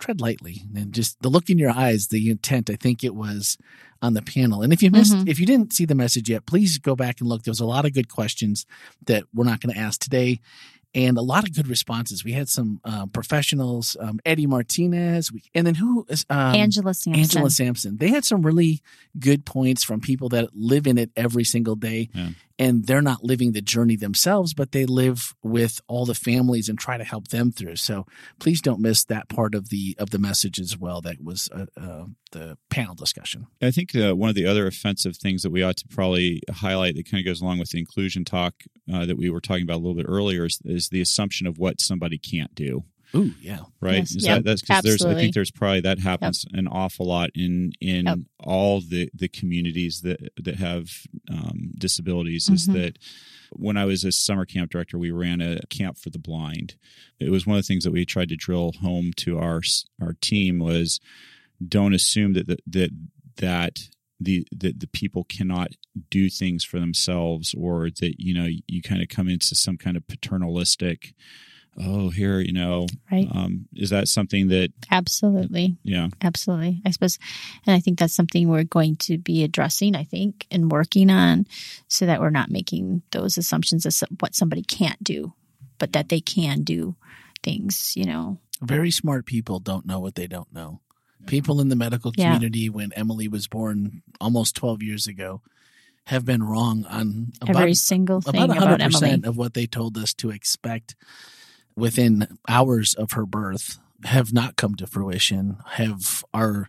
[0.00, 2.68] Tread lightly and just the look in your eyes, the intent.
[2.70, 3.56] I think it was
[4.02, 4.62] on the panel.
[4.62, 5.28] And if you missed, Mhm.
[5.28, 7.42] if you didn't see the message yet, please go back and look.
[7.42, 8.64] There was a lot of good questions
[9.06, 10.40] that we're not going to ask today
[10.94, 12.24] and a lot of good responses.
[12.24, 16.94] We had some uh, professionals, um, Eddie Martinez, we, and then who is um, angela
[16.94, 17.96] sampson Angela Sampson.
[17.98, 18.80] They had some really
[19.18, 22.30] good points from people that live in it every single day, Yeah.
[22.60, 26.78] And they're not living the journey themselves, but they live with all the families and
[26.78, 27.76] try to help them through.
[27.76, 28.04] So
[28.38, 31.00] please don't miss that part of the of the message as well.
[31.00, 33.46] That was uh, uh, the panel discussion.
[33.62, 36.96] I think uh, one of the other offensive things that we ought to probably highlight
[36.96, 38.52] that kind of goes along with the inclusion talk
[38.92, 41.56] uh, that we were talking about a little bit earlier is, is the assumption of
[41.58, 42.84] what somebody can't do.
[43.14, 43.60] Ooh, yeah.
[43.80, 43.96] Right?
[43.96, 47.06] Yes, is yep, that, that's because there's I think there's probably that happens an awful
[47.06, 48.18] lot in in Yep.
[48.40, 50.90] all the the communities that that have
[51.30, 52.48] um, disabilities.
[52.48, 52.72] Is Mhm.
[52.74, 52.98] that
[53.52, 56.76] when I was a summer camp director, we ran a camp for the blind.
[57.18, 59.60] It was one of the things that we tried to drill home to our
[60.00, 61.00] our team was
[61.66, 62.90] don't assume that the, that
[63.36, 63.78] that
[64.20, 65.72] the, the the people cannot
[66.10, 69.96] do things for themselves or that you know you kind of come into some kind
[69.96, 71.14] of paternalistic
[71.78, 73.28] oh here you know Right.
[73.32, 75.76] um, is that something that Absolutely.
[75.82, 76.80] yeah Absolutely.
[76.84, 77.18] I suppose,
[77.66, 81.46] and I think that's something we're going to be addressing, I think, and working on
[81.88, 85.32] so that we're not making those assumptions of what somebody can't do,
[85.78, 86.94] but that they can do
[87.42, 88.38] things, you know.
[88.62, 90.80] Very smart people don't know what they don't know.
[91.26, 92.32] People in the medical Yeah.
[92.34, 95.40] community, when Emily was born almost 12 years ago,
[96.04, 99.28] have been wrong on about, Every single thing about about, 100% Emily.
[99.28, 100.94] of what they told us to expect
[101.80, 106.68] within hours of her birth have not come to fruition, have are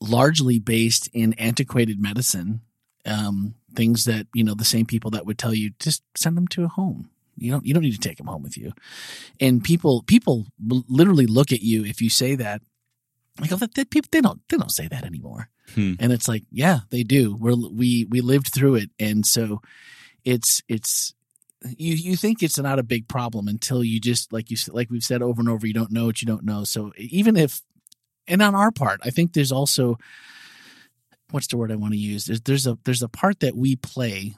[0.00, 2.60] largely based in antiquated medicine,
[3.06, 6.48] um, things that, you know, the same people that would tell you just send them
[6.48, 7.10] to a home.
[7.36, 8.72] You don't you don't need to take them home with you.
[9.40, 12.62] And people people literally look at you if you say that
[13.40, 15.48] like oh, that, people they don't they don't say that anymore.
[15.74, 15.94] Hmm.
[15.98, 17.34] And it's like, yeah, they do.
[17.34, 19.60] We're we we lived through it and so
[20.24, 21.14] it's it's
[21.76, 25.02] you you think it's not a big problem until you just like you like we've
[25.02, 26.64] said over and over you don't know what you don't know.
[26.64, 27.62] So even if
[28.26, 29.98] and on our part, I think there's also
[31.30, 32.26] what's the word I want to use?
[32.26, 34.34] There's there's a there's a part that we play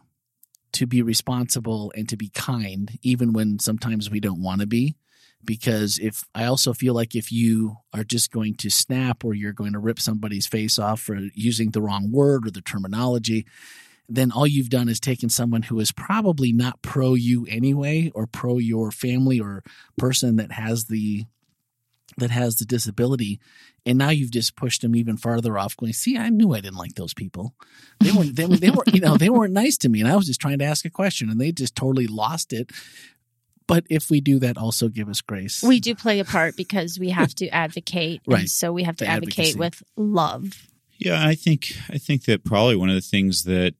[0.73, 4.97] to be responsible and to be kind even when sometimes we don't want to be
[5.45, 9.53] because if I also feel like if you are just going to snap or you're
[9.53, 13.47] going to rip somebody's face off for using the wrong word or the terminology,
[14.09, 18.27] then all you've done is taken someone who is probably not pro you anyway or
[18.27, 19.62] pro your family or
[19.99, 21.25] person that has the
[22.19, 23.40] that has the disability
[23.85, 26.79] and now you've just pushed them even farther off going see i knew i didn't
[26.79, 27.55] like those people
[28.01, 30.27] they weren't they, they were you know they weren't nice to me and i was
[30.27, 32.71] just trying to ask a question and they just totally lost it
[33.66, 36.99] but if we do that also give us grace We do play a part because
[37.01, 38.23] we have to advocate.
[38.27, 38.40] Right.
[38.40, 39.59] And so we have to The advocate advocacy.
[39.59, 40.69] with love.
[40.99, 43.75] Yeah, I think I think that probably one of the things that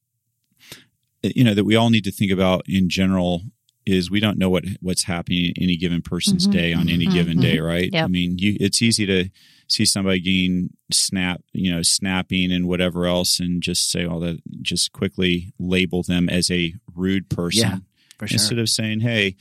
[1.23, 3.43] you know that we all need to think about in general
[3.85, 6.53] is we don't know what what's happening in any given person's Mhm.
[6.53, 7.43] day on any given Mhm.
[7.43, 7.91] day, right?
[7.93, 8.05] Yep.
[8.05, 9.29] I mean, you it's easy to
[9.69, 14.39] see somebody getting snap, you know, snapping and whatever else, and just say all that,
[14.63, 17.79] just quickly label them as a rude person Yeah,
[18.19, 19.37] for sure instead of saying, "Hey."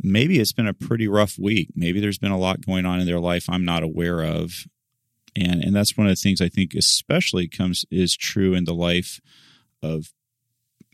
[0.00, 1.70] Maybe it's been a pretty rough week.
[1.74, 4.66] Maybe there's been a lot going on in their life I'm not aware of
[5.34, 8.74] and and that's one of the things I think especially comes is true in the
[8.74, 9.20] life
[9.82, 10.12] of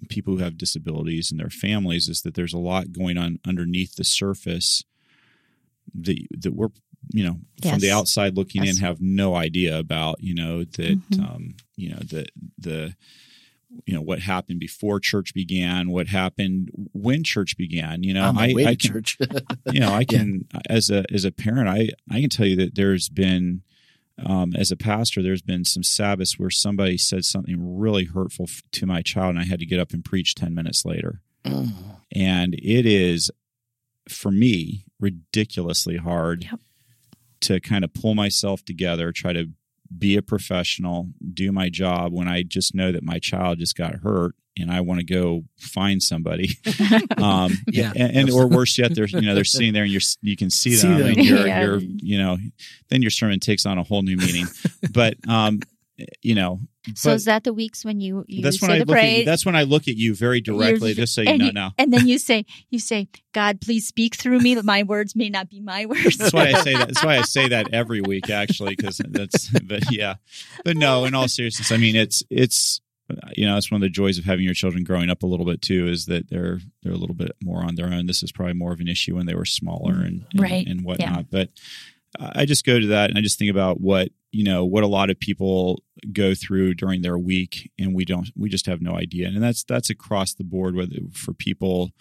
[0.04, 3.96] people who have disabilities and their families is that there's a lot going on underneath
[3.96, 4.84] the surface
[5.94, 6.68] that that we're
[7.12, 7.38] you know
[7.68, 8.76] from the outside looking Yes.
[8.76, 11.20] in have no idea about you know that Mhm.
[11.20, 12.26] um, you know the
[12.58, 12.94] the
[13.86, 18.54] you know what happened before church began what happened when church began you know I,
[18.58, 19.18] I can, church
[19.72, 22.74] you know i can as a as a parent i i can tell you that
[22.76, 23.62] there's been
[24.24, 28.62] um, as a pastor there's been some sabbaths where somebody said something really hurtful f-
[28.72, 31.72] to my child and i had to get up and preach 10 minutes later Mm.
[32.12, 33.30] and it is
[34.08, 36.60] for me ridiculously hard Yep.
[37.40, 39.50] to kind of pull myself together try to
[39.98, 43.94] be a professional do my job when i just know that my child just got
[43.96, 46.56] hurt and i want to go find somebody
[47.18, 47.92] um Yeah.
[47.96, 50.50] and, and or worse yet they're you know they're sitting there and you're you can
[50.50, 51.06] see See them, them.
[51.08, 51.62] and you're, Yeah.
[51.64, 52.38] you're you know
[52.88, 54.46] then your sermon takes on a whole new meaning
[54.92, 55.60] but um
[55.98, 56.60] Eh, you know
[56.96, 59.46] So is that the weeks when you, you that's when I look at you, that's
[59.46, 61.92] when I look at you very directly You're- just so you know you- now And
[61.92, 64.54] then you say, you say, God, please speak through me.
[64.62, 66.16] My words may not be my words.
[66.16, 66.88] That's why I say that.
[66.88, 69.48] That's why I say that every week, actually, because that's.
[69.62, 70.14] But yeah,
[70.64, 71.04] but no.
[71.04, 72.80] In all seriousness, I mean, it's it's
[73.36, 75.46] you know, it's one of the joys of having your children growing up a little
[75.46, 78.06] bit too, is that they're they're a little bit more on their own.
[78.06, 80.66] This is probably more of an issue when they were smaller and and, Right.
[80.66, 81.30] and whatnot.
[81.30, 81.50] But
[82.18, 84.88] I just go to that and I just think about what you know what a
[84.88, 88.30] lot of people go through during their week, and we don't.
[88.36, 90.74] We just have no idea, and that's that's across the board.
[90.74, 91.92] Whether for people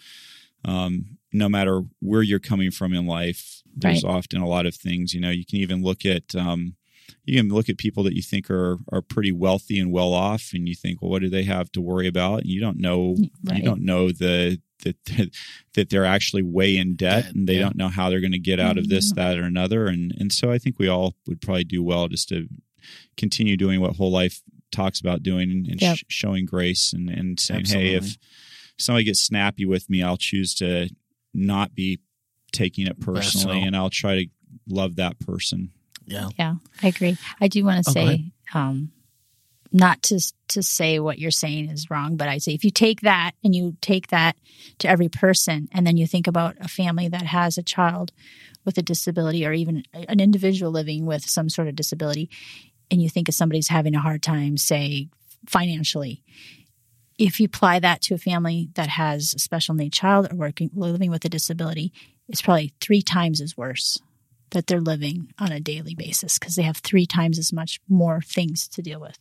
[0.64, 5.12] um, no matter where you're coming from in life, there's often a lot of things.
[5.12, 6.74] You know, you can even look at um,
[7.24, 10.50] you can look at people that you think are are pretty wealthy and well off,
[10.52, 12.40] and you think, well, what do they have to worry about?
[12.42, 13.16] And you don't know.
[13.44, 13.58] Right.
[13.58, 15.30] You don't know the that
[15.74, 17.60] that they're actually way in debt, and they yeah.
[17.62, 19.16] don't know how they're going to get out of this, Mhm.
[19.16, 19.86] that, or another.
[19.86, 22.48] And and so I think we all would probably do well just to
[23.16, 25.96] continue doing what whole life talks about doing and, Yep.
[25.98, 27.90] sh- showing grace and and saying, Absolutely.
[27.90, 28.18] hey, if
[28.76, 30.90] somebody gets snappy with me, I'll choose to
[31.32, 32.00] not be
[32.52, 33.66] taking it personally, so.
[33.66, 34.26] and I'll try to
[34.68, 35.70] love that person.
[36.06, 36.28] Yeah.
[36.38, 37.16] Yeah, I agree.
[37.40, 38.90] I do want to Oh, say, um,
[39.72, 43.00] not to to say what you're saying is wrong, but I say if you take
[43.00, 44.36] that and you take that
[44.78, 48.12] to every person, and then you think about a family that has a child
[48.64, 52.30] with a disability, or even an individual living with some sort of disability,
[52.90, 55.08] and you think of somebody's having a hard time, say
[55.46, 56.22] financially,
[57.18, 60.70] if you apply that to a family that has a special need child or working
[60.74, 61.92] living with a disability,
[62.28, 64.00] it's probably three times as worse
[64.54, 68.20] that they're living on a daily basis because they have three times as much more
[68.22, 69.18] things to deal with.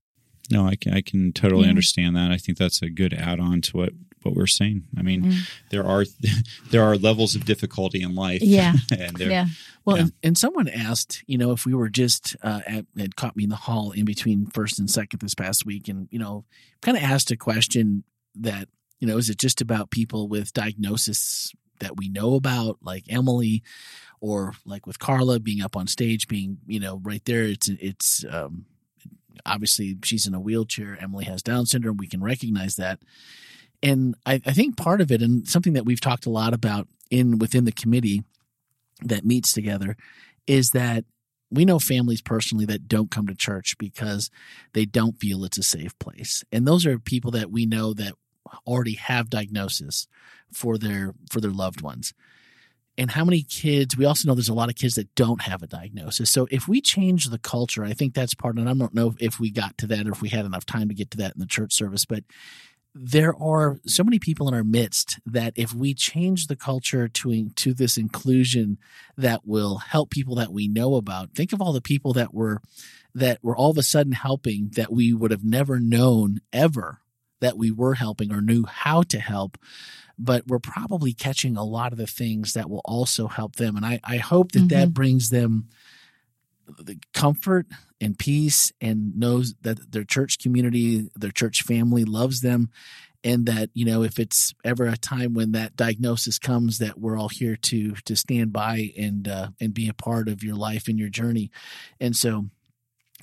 [0.50, 1.70] No, I can, I can totally Yeah.
[1.70, 2.32] understand that.
[2.32, 3.94] I think that's a good add on to what,
[4.24, 4.84] what we're saying.
[4.98, 5.50] I mean, Mhm.
[5.70, 6.06] there are
[6.72, 8.42] there are levels of difficulty in life.
[8.42, 8.74] Yeah.
[8.98, 9.48] and Yeah.
[9.86, 10.04] Well, Yeah.
[10.04, 13.44] and, and someone asked, you know, if we were just uh, at, had caught me
[13.44, 16.46] in the hall in between first and second this past week, and you know,
[16.82, 18.04] kind of asked a question
[18.36, 18.68] that,
[19.00, 21.52] you know, is it just about people with diagnosis
[21.84, 23.64] that we know about, like Emily,
[24.20, 27.44] or like with Carla being up on stage, being you know right there?
[27.44, 28.66] It's it's um,
[29.46, 30.98] obviously she's in a wheelchair.
[31.00, 31.98] Emily has Down syndrome.
[31.98, 33.00] We can recognize that,
[33.82, 36.88] and I, I think part of it, and something that we've talked a lot about
[37.10, 38.24] in within the committee
[39.02, 39.96] that meets together
[40.48, 41.06] is that
[41.52, 44.32] we know families personally that don't come to church because
[44.74, 46.44] they don't feel it's a safe place.
[46.52, 48.14] And those are people that we know that
[48.66, 50.08] already have diagnosis
[50.52, 52.14] for their for their loved ones.
[52.96, 55.64] And how many kids we also know there's a lot of kids that don't have
[55.64, 56.30] a diagnosis.
[56.30, 59.40] So if we change the culture, I think that's part and I don't know if
[59.40, 61.40] we got to that or if we had enough time to get to that in
[61.40, 62.24] the church service, but
[62.96, 67.50] there are so many people in our midst that if we change the culture to
[67.50, 68.78] to this inclusion
[69.18, 72.62] that will help people that we know about think of all the people that were
[73.16, 77.00] that were all of a sudden helping that we would have never known ever
[77.44, 79.58] that we were helping or knew how to help
[80.20, 83.86] but we're probably catching a lot of the things that will also help them and
[83.86, 85.70] i, I hope that that brings them
[86.80, 87.68] the comfort
[88.02, 92.70] and peace and knows that their church community, their church family loves them.
[93.26, 97.18] And that, you know, if it's ever a time when that diagnosis comes, that we're
[97.18, 100.90] all here to to stand by and uh, and be a part of your life
[100.90, 101.50] and your journey.
[102.02, 102.48] And so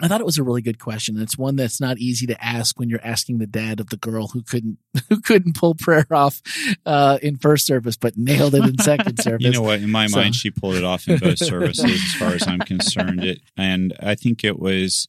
[0.03, 1.21] I thought it was a really good question.
[1.21, 4.29] It's one that's not easy to ask when you're asking the dad of the girl
[4.29, 6.41] who couldn't who couldn't pull prayer off
[6.87, 9.45] uh, in first service, but nailed it in second service.
[9.45, 9.81] You know what?
[9.81, 12.61] In my So- mind, she pulled it off in both services, as far as I'm
[12.61, 13.25] concerned.
[13.25, 15.09] It, and I think it was,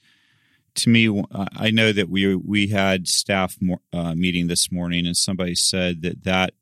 [0.75, 1.23] to me,
[1.56, 3.58] I know that we we had staff
[3.93, 6.54] uh, meeting this morning, and somebody said that that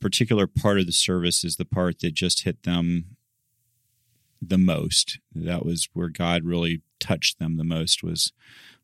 [0.00, 3.13] particular part of the service is the part that just hit them
[4.48, 5.18] the most.
[5.34, 8.02] That was where God really touched them the most.
[8.02, 8.32] Was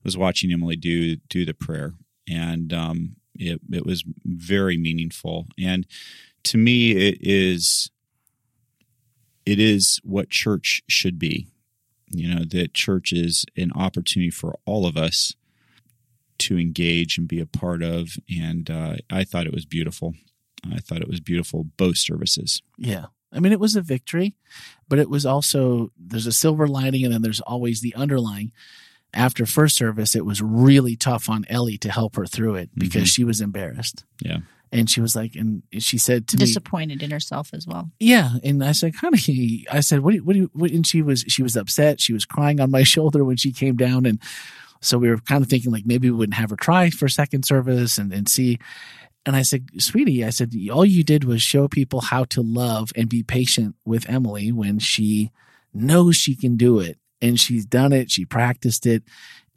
[0.04, 1.94] was watching Emily do do the prayer,
[2.28, 5.46] and um, it it was very meaningful.
[5.58, 5.86] And
[6.44, 7.90] to me, it is
[9.46, 11.48] it is what church should be.
[12.08, 15.34] You know, that church is an opportunity for all of us
[16.38, 18.16] to engage and be a part of.
[18.28, 20.14] And uh, I thought it was beautiful.
[20.70, 22.62] I thought it was beautiful, both services.
[22.76, 23.06] Yeah.
[23.32, 24.34] I mean, it was a victory,
[24.88, 28.52] but it was also, there's a silver lining and then there's always the underlying.
[29.12, 33.04] After first service, it was really tough on Ellie to help her through it because
[33.04, 33.14] Mhm.
[33.14, 34.04] she was embarrassed.
[34.20, 34.38] Yeah.
[34.72, 37.90] And she was like, and she said to me, Disappointed in herself as well.
[37.98, 38.34] yeah.
[38.44, 40.86] And I said, kind honey, I said, what do you, what do you, what, and
[40.86, 42.00] she was, she was upset.
[42.00, 44.06] She was crying on my shoulder when she came down.
[44.06, 44.20] And
[44.80, 47.44] so we were kind of thinking like maybe we wouldn't have her try for second
[47.44, 48.58] service and, and see.
[49.26, 52.90] And I said, sweetie, I said, all you did was show people how to love
[52.96, 55.30] and be patient with Emily when she
[55.74, 56.98] knows she can do it.
[57.22, 58.10] And she's done it.
[58.10, 59.02] She practiced it.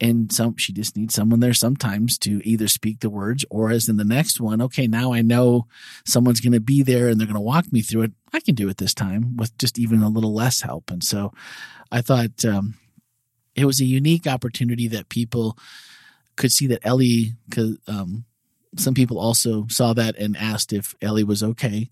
[0.00, 3.88] And some, she just needs someone there sometimes to either speak the words or as
[3.88, 5.66] in the next one, okay, now I know
[6.04, 8.12] someone's going to be there and they're going to walk me through it.
[8.34, 10.90] I can do it this time with just even a little less help.
[10.90, 11.32] And so
[11.90, 12.74] I thought, um,
[13.54, 15.56] it was a unique opportunity that people
[16.36, 17.34] could see that Ellie,
[17.86, 18.24] um,
[18.76, 21.90] some people also saw that and asked if Ellie was okay.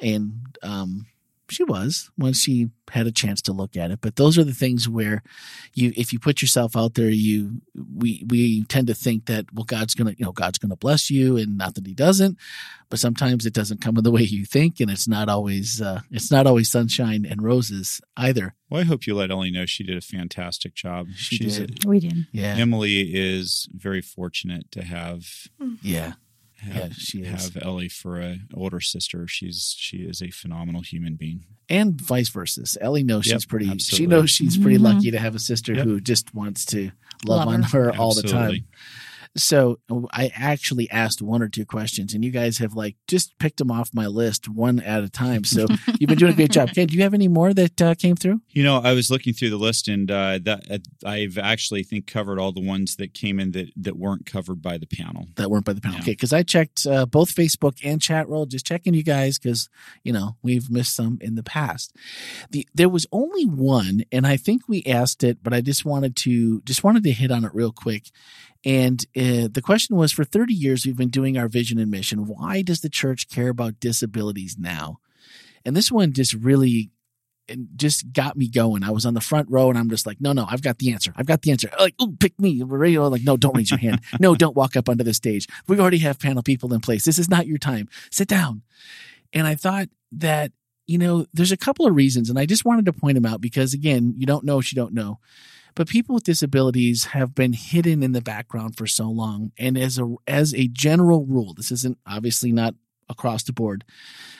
[0.00, 1.06] And um,
[1.48, 4.00] she was when she had a chance to look at it.
[4.00, 5.22] But those are the things where
[5.72, 9.64] you, if you put yourself out there, you, we, we tend to think that, well,
[9.64, 12.38] God's going to, you know, God's going to bless you and not that he doesn't,
[12.90, 14.80] but sometimes it doesn't come in the way you think.
[14.80, 18.54] And it's not always, uh, it's not always sunshine and roses either.
[18.70, 21.08] Well, I hope you let Ellie know she did a fantastic job.
[21.14, 21.84] She She's did.
[21.84, 22.26] We did.
[22.32, 22.56] Yeah.
[22.56, 25.48] Emily is very fortunate to have
[25.82, 26.14] Yeah.
[26.64, 27.44] Have, Yeah, she is.
[27.54, 29.26] have Ellie for a older sister.
[29.28, 31.44] She's she is a phenomenal human being.
[31.68, 32.62] and vice versa.
[32.82, 33.78] Ellie knows Yep, she's pretty.
[33.78, 34.82] She knows she's pretty Mhm.
[34.82, 35.84] lucky to have a sister Yep.
[35.86, 36.90] who just wants to
[37.26, 38.66] love, Love on her, all the time.
[39.36, 39.78] Absolutely.
[39.88, 43.58] So I actually asked one or two questions, and you guys have like just picked
[43.58, 45.44] them off my list one at a time.
[45.44, 45.66] So
[45.98, 46.70] you've been doing a great job.
[46.72, 48.40] Ken, do you have any more that uh, came through?
[48.50, 52.06] You know, I was looking through the list, and uh, that uh, I've actually think
[52.06, 55.26] covered all the ones that came in that that weren't covered by the panel.
[55.36, 55.96] That weren't by the panel.
[55.96, 56.02] Yeah.
[56.02, 59.68] Okay, because I checked uh, both Facebook and chat roll, just checking you guys because
[60.04, 61.96] you know we've missed some in the past.
[62.50, 66.14] The there was only one, and I think we asked it, but I just wanted
[66.16, 68.10] to just wanted to hit on it real quick.
[68.64, 72.26] And uh, the question was for 30 years, we've been doing our vision and mission.
[72.26, 74.98] Why does the church care about disabilities now?
[75.64, 76.90] And this one just really
[77.76, 78.82] just got me going.
[78.82, 80.92] I was on the front row and I'm just like, no, no, I've got the
[80.92, 81.12] answer.
[81.16, 81.68] I've got the answer.
[81.78, 82.62] Like, oh, pick me.
[82.62, 82.98] We're ready.
[82.98, 84.00] Like, no, don't raise your hand.
[84.20, 85.46] No, don't walk up onto the stage.
[85.66, 87.04] We already have panel people in place.
[87.04, 87.88] This is not your time.
[88.10, 88.62] Sit down.
[89.32, 90.52] And I thought that,
[90.86, 93.40] you know, there's a couple of reasons, and I just wanted to point them out
[93.40, 95.18] because, again, you don't know what you don't know.
[95.74, 99.52] But people with disabilities have been hidden in the background for so long.
[99.58, 102.74] And as a as a general rule, this isn't obviously not
[103.08, 103.84] across the board,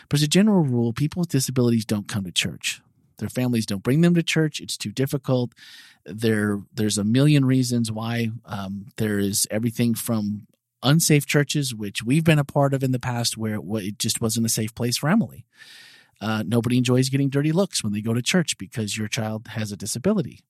[0.09, 2.81] but as a general rule, people with disabilities don't come to church.
[3.19, 4.61] Their families don't bring them to church.
[4.61, 5.53] It's too difficult.
[6.05, 8.31] There, there's a million reasons why.
[8.45, 10.47] Um, there is everything from
[10.83, 14.47] unsafe churches, which we've been a part of in the past, where it, just wasn't
[14.47, 15.47] a safe place for Emily.
[16.21, 19.73] Uh, nobody enjoys getting dirty looks when they go to church because your child has
[19.73, 20.41] a disability.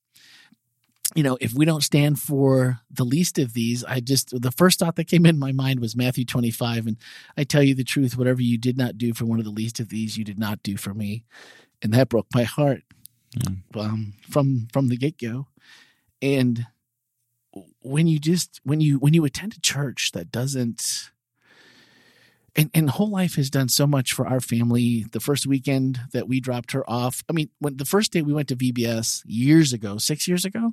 [1.14, 4.78] You know, if we don't stand for the least of these, I just, the first
[4.78, 6.86] thought that came in my mind was Matthew 25.
[6.86, 6.96] And
[7.36, 9.78] I tell you the truth, whatever you did not do for one of the least
[9.80, 11.24] of these, you did not do for me.
[11.82, 12.82] And that broke my heart
[13.74, 15.48] um, from from the get go.
[16.22, 16.66] And
[17.80, 21.10] when you just when you when you attend a church that doesn't
[22.56, 25.04] and, and whole life has done so much for our family.
[25.10, 28.32] The first weekend that we dropped her off, I mean, when the first day we
[28.32, 30.72] went to VBS years ago, six years ago,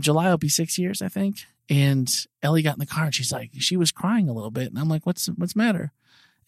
[0.00, 1.44] July will be six years, I think.
[1.68, 2.10] And
[2.42, 4.78] Ellie got in the car and she's like, she was crying a little bit, and
[4.78, 5.92] I'm like, what's what's the matter?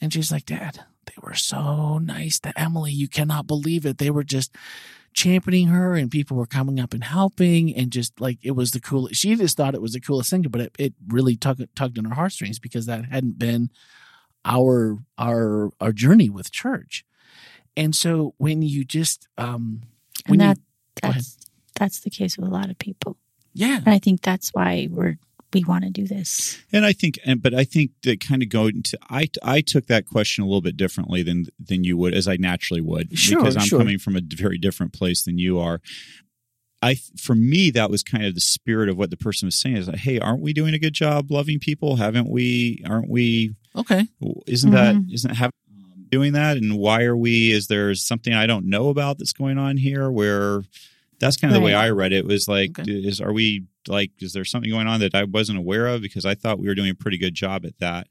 [0.01, 2.93] And she's like, Dad, they were so nice to Emily.
[2.93, 3.97] You cannot believe it.
[3.97, 4.55] They were just
[5.14, 8.81] championing her and people were coming up and helping and just like it was the
[8.81, 9.14] coolest.
[9.14, 12.05] She just thought it was the coolest thing, but it, it really tugged, tugged on
[12.05, 13.71] her heartstrings because that hadn't been
[14.47, 17.05] our our our journey with church.
[17.77, 19.83] And so when you just um
[20.27, 20.59] when and that
[21.05, 21.37] you that's
[21.75, 23.19] that's the case with a lot of people.
[23.53, 25.19] yeah And I think that's why we're
[25.53, 26.59] we want to do this.
[26.73, 29.87] And I think, and but I think that kind of going into I I took
[29.87, 33.39] that question a little bit differently than than you would, as I naturally would, Sure,
[33.39, 33.79] because I'm sure.
[33.79, 35.81] coming from a very different place than you are.
[36.87, 39.76] I for me that was kind of the spirit of what the person was saying
[39.76, 41.97] is like, hey, aren't we doing a good job loving people?
[41.97, 42.82] Haven't we?
[42.87, 43.55] Aren't we?
[43.74, 44.07] okay
[44.47, 45.12] Isn't that Mhm.
[45.12, 45.51] isn't have
[46.11, 46.57] doing that?
[46.57, 47.51] And why are we?
[47.51, 50.11] Is there something I don't know about that's going on here?
[50.11, 50.62] Where
[51.18, 52.26] that's kind of the way I read it.
[52.26, 52.91] Was like, Okay.
[52.93, 56.03] is are we like, is there something going on that I wasn't aware of?
[56.03, 58.07] Because I thought we were doing a pretty good job at that.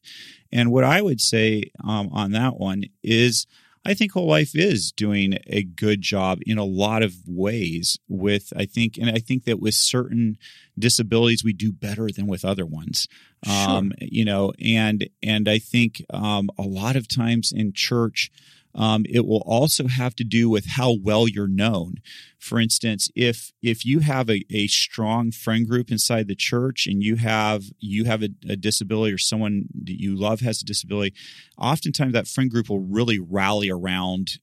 [0.52, 3.46] And what I would say um, on that one is,
[3.86, 8.00] I think whole life is doing a good job in a lot of ways.
[8.08, 10.38] With I think, and I think that with certain
[10.78, 13.08] disabilities, we do better than with other ones.
[13.48, 18.32] Um, you know, and and I think um, a lot of times in church.
[18.76, 21.96] Um, it will also have to do with how well you're known.
[22.38, 27.02] For instance, if if you have a, a strong friend group inside the church and
[27.02, 31.16] you have you have a, a disability or someone that you love has a disability,
[31.58, 34.40] oftentimes that friend group will really rally around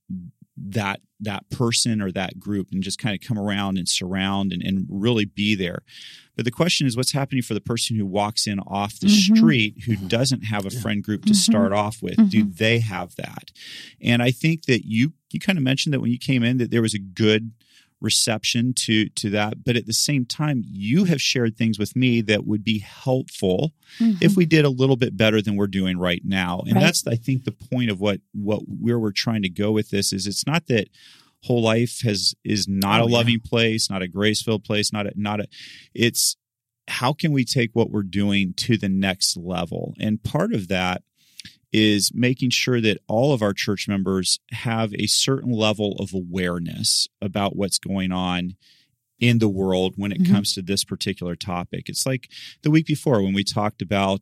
[0.56, 4.62] that that person or that group and just kind of come around and surround and,
[4.62, 5.82] and really be there.
[6.34, 9.36] But the question is what's happening for the person who walks in off the Mhm.
[9.36, 11.36] street who doesn't have a friend group to Mhm.
[11.36, 12.30] start off with?
[12.30, 13.50] Do they have that?
[14.00, 16.70] And I think that you you kind of mentioned that when you came in that
[16.70, 17.52] there was a good
[18.02, 22.20] reception to to that but at the same time you have shared things with me
[22.20, 23.72] that would be helpful
[24.20, 26.80] if we did a little bit better than we're doing right now and Right.
[26.80, 30.12] that's i think the point of what what where we're trying to go with this
[30.12, 30.88] is it's not that
[31.44, 33.16] whole life has is not Oh, a yeah.
[33.16, 35.46] loving place not a grace filled place not a not a
[35.94, 36.36] it's
[36.88, 41.02] how can we take what we're doing to the next level and part of that
[41.72, 47.08] is making sure that all of our church members have a certain level of awareness
[47.22, 48.54] about what's going on
[49.18, 50.30] in the world when it Mhm.
[50.30, 51.88] comes to this particular topic.
[51.88, 52.28] It's like
[52.62, 54.20] the week before when we talked about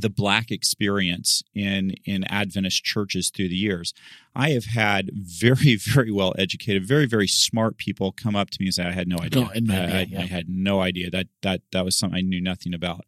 [0.00, 3.92] the black experience in in Adventist churches through the years.
[4.34, 8.66] I have had very very well educated, very very smart people come up to me
[8.66, 9.42] and say I had no idea.
[9.44, 10.22] No, and no I, idea, I-.
[10.22, 13.04] I had no idea that that that was something I knew nothing about.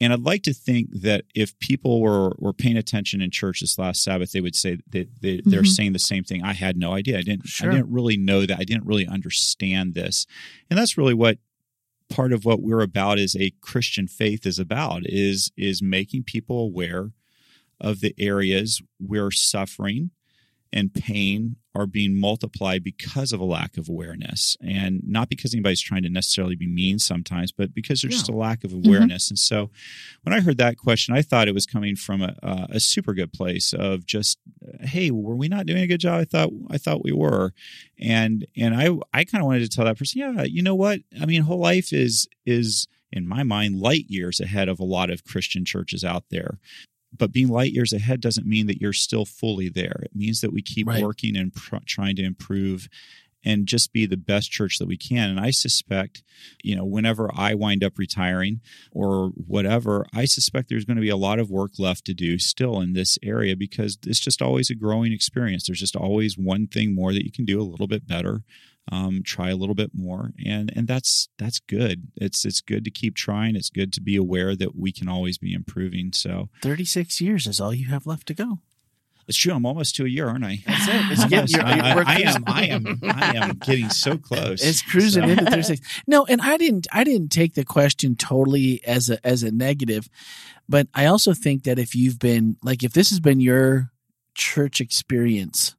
[0.00, 3.78] And I'd like to think that if people were, were paying attention in church this
[3.78, 5.68] last Sabbath, they would say that they, they're Mhm.
[5.68, 6.42] saying the same thing.
[6.42, 7.18] I had no idea.
[7.18, 7.46] I didn't.
[7.46, 7.70] Sure.
[7.70, 8.58] I didn't really know that.
[8.58, 10.26] I didn't really understand this.
[10.68, 11.38] And that's really what
[12.12, 16.58] part of what we're about is a Christian faith is about is is making people
[16.60, 17.10] aware
[17.80, 20.10] of the areas where suffering
[20.72, 24.56] and pain are being multiplied because of a lack of awareness.
[24.60, 28.18] And not because anybody's trying to necessarily be mean sometimes but because there's Yeah.
[28.18, 28.88] just a lack of mm-hmm.
[28.88, 29.30] awareness.
[29.30, 29.70] And so
[30.22, 33.14] when i heard that question i thought it was coming from a, a, a super
[33.14, 34.38] good place of just
[34.80, 36.20] hey were we not doing a good job?
[36.20, 37.52] I thought i thought we were.
[37.98, 41.00] And and i i kind of wanted to tell that person yeah you know what?
[41.20, 45.10] I mean whole life is is in my mind light years ahead of a lot
[45.10, 46.58] of christian churches out there
[47.16, 50.00] but being light years ahead doesn't mean that you're still fully there.
[50.04, 51.02] It means that we keep Right.
[51.02, 52.88] working and pr- trying to improve
[53.44, 55.28] and just be the best church that we can.
[55.28, 56.22] And I suspect,
[56.62, 58.60] you know, whenever I wind up retiring
[58.92, 62.38] or whatever, I suspect there's going to be a lot of work left to do
[62.38, 65.66] still in this area because it's just always a growing experience.
[65.66, 68.44] There's just always one thing more that you can do a little bit better.
[68.90, 72.08] Um, try a little bit more, and and that's that's good.
[72.16, 73.54] It's it's good to keep trying.
[73.54, 76.12] It's good to be aware that we can always be improving.
[76.12, 78.58] So 36 years is all you have left to go.
[79.28, 79.54] it's true.
[79.54, 80.64] I'm almost to a year, aren't I?
[80.66, 81.12] That's it.
[81.12, 82.44] It's getting, you're, I, I cruising- am.
[82.48, 83.00] I am.
[83.04, 84.60] I am getting so close.
[84.64, 85.80] It's cruising So- into 36.
[86.08, 90.08] No, and I didn't I didn't take the question totally as a as a negative,
[90.68, 93.92] but I also think that if you've been like if this has been your
[94.34, 95.76] church experience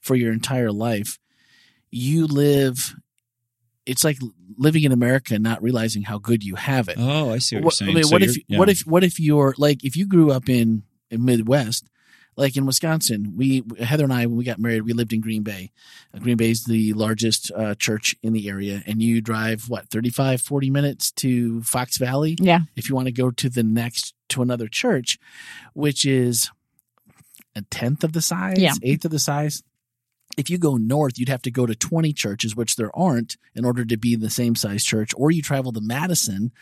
[0.00, 1.18] for your entire life,
[1.90, 2.94] you live
[3.86, 4.18] it's like
[4.58, 6.96] living in America and not realizing how good you have it.
[6.98, 7.94] Oh, I see what, What- you're I saying.
[7.94, 8.58] mean, So what if you're- yeah.
[8.58, 11.88] what if what if you're like if you grew up in, in Midwest,
[12.36, 15.42] like in Wisconsin, we Heather and I when we got married, we lived in Green
[15.44, 15.70] Bay.
[16.12, 19.88] Uh, Green Bay is the largest uh, church in the area, and you drive what
[19.88, 22.62] 35, 40 minutes to Fox Valley Yeah.
[22.74, 25.16] if you want to go to the next to another church,
[25.74, 26.50] which is
[27.54, 28.74] a tenth of the size, Yeah.
[28.82, 29.62] eighth of the size.
[30.36, 33.64] If you go north, you'd have to go to 20 churches, which there aren't, in
[33.64, 36.52] order to be the same size church, or you travel to Madison,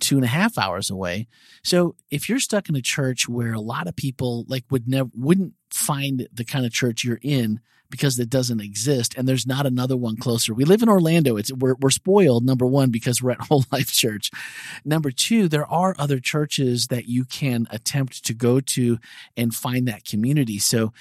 [0.00, 1.28] two and a half hours away.
[1.62, 5.10] So if you're stuck in a church where a lot of people like would never
[5.14, 7.60] wouldn't find the kind of church you're in
[7.90, 10.52] because it doesn't exist and there's not another one closer.
[10.52, 11.36] We live in Orlando.
[11.36, 14.30] It's we're we're spoiled number 1 because we're at Whole Life Church.
[14.84, 18.98] Number 2, there are other churches that you can attempt to go to
[19.36, 20.58] and find that community.
[20.58, 20.92] So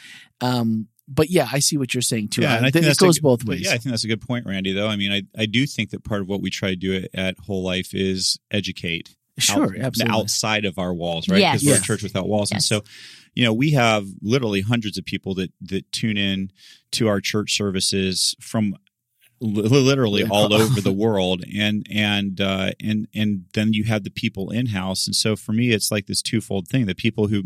[0.42, 2.42] um but yeah, I see what you're saying too.
[2.42, 3.62] Yeah, and I think it that's a goes both ways.
[3.62, 4.74] Yeah, I think that's a good point, Randy.
[4.74, 6.96] Though I mean, I I do think that part of what we try to do
[6.96, 9.16] at, at Whole Life is educate.
[9.40, 10.16] sure, out- absolutely.
[10.20, 11.40] outside of our walls, right?
[11.40, 11.54] Yes.
[11.62, 11.82] Because we're Yes.
[11.82, 12.84] a church without walls, and so
[13.36, 16.52] you know we have literally hundreds of people that that tune in
[16.94, 18.78] to our church services from li-
[19.40, 20.30] literally Yeah.
[20.32, 21.44] all over the world.
[21.56, 25.54] And and uh and and then you have the people in house and so for
[25.54, 26.86] me it's like this twofold thing.
[26.86, 27.44] The people who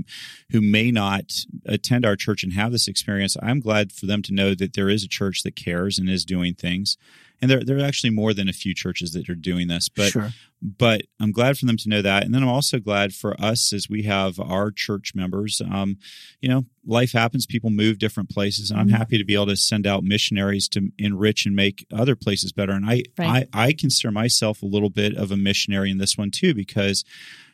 [0.52, 1.34] who may not
[1.66, 4.89] attend our church and have this experience i'm glad for them to know that there
[4.89, 6.98] is a church that cares and is doing things
[7.42, 10.12] and there, there are actually more than a few churches that are doing this but
[10.12, 10.32] sure.
[10.62, 12.24] but I'm glad for them to know that.
[12.24, 15.60] And then I'm also glad for us as we have our church members.
[15.62, 15.98] Um,
[16.39, 18.98] you know, life happens, people move different places, and I'm Mhm.
[18.98, 22.74] happy to be able to send out missionaries to enrich and make other places better.
[22.74, 23.48] And I, Right.
[23.54, 27.04] I, I consider myself a little bit of a missionary in this one too, because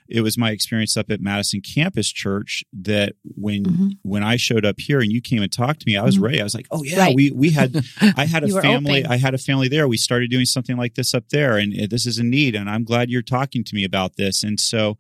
[0.09, 3.91] it was my experience up at Madison Campus Church that when Mhm.
[4.03, 6.21] when I showed up here and you came and talked to me, I was Mhm.
[6.21, 6.41] ready.
[6.41, 7.15] I was like, oh yeah, Right.
[7.15, 7.83] we we had
[8.15, 8.99] I had a family.
[9.01, 9.11] open.
[9.11, 9.87] I had a family there.
[9.87, 12.55] We started doing something like this up there, and this is a need.
[12.55, 14.43] And I'm glad you're talking to me about this.
[14.43, 14.97] And so,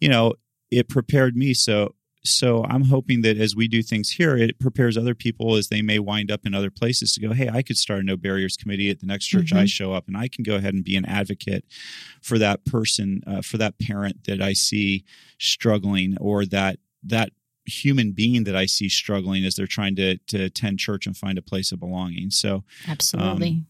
[0.00, 0.34] you know,
[0.70, 1.52] it prepared me.
[1.54, 5.68] So, so I'm hoping that as we do things here, it prepares other people as
[5.68, 8.16] they may wind up in other places to go, hey, I could start a No
[8.16, 9.70] Barriers Committee at the next church I Mhm.
[9.70, 11.64] show up, and I can go ahead and be an advocate
[12.20, 15.04] for that person, uh, for that parent that I see
[15.38, 17.32] struggling, or that that
[17.66, 21.38] human being that I see struggling as they're trying to to attend church and find
[21.38, 22.30] a place of belonging.
[22.30, 23.30] So Absolutely.
[23.30, 23.64] I think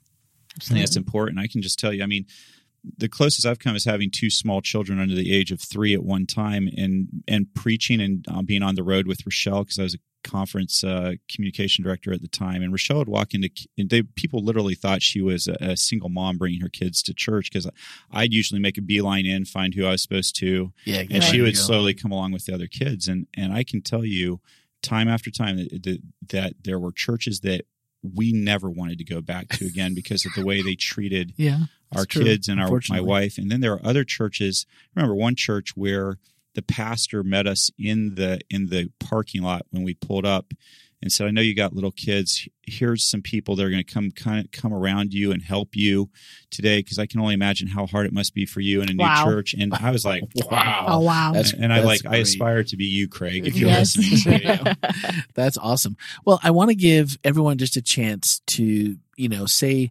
[0.56, 0.80] Absolutely.
[0.82, 1.38] that's important.
[1.38, 2.26] I can just tell you, I mean,
[2.96, 6.02] the closest I've come is having two small children under the age of three at
[6.02, 9.82] one time, and and preaching and um, being on the road with Rochelle because I
[9.82, 12.62] was a conference uh, communication director at the time.
[12.62, 16.10] And Rochelle would walk into, and they, people literally thought she was a, a single
[16.10, 17.68] mom bringing her kids to church because
[18.10, 21.40] I'd usually make a beeline in, find who I was supposed to, Yeah, and she
[21.40, 23.08] would slowly come along with the other kids.
[23.08, 24.40] And and i can tell you
[24.82, 27.66] time after time that, that, that there were churches that
[28.02, 31.64] we never wanted to go back to again because of the way they treated Yeah.
[31.94, 35.14] our true, kids and our my wife and then there are other churches I remember
[35.14, 36.18] one church where
[36.54, 40.52] the pastor met us in the in the parking lot when we pulled up
[41.02, 43.94] and said i know you got little kids here's some people that are going to
[43.94, 46.08] come kind of come around you and help you
[46.50, 48.92] today because i can only imagine how hard it must be for you in a
[48.92, 49.24] new Wow.
[49.24, 51.32] church and i was like wow oh wow.
[51.32, 53.96] That's- and I that's like I aspire to be you, Craig, if you're Yes.
[53.96, 54.18] listening.
[54.18, 54.74] So, yeah.
[55.34, 55.96] That's awesome.
[56.24, 59.90] Well, I want to give everyone just a chance to, you know, say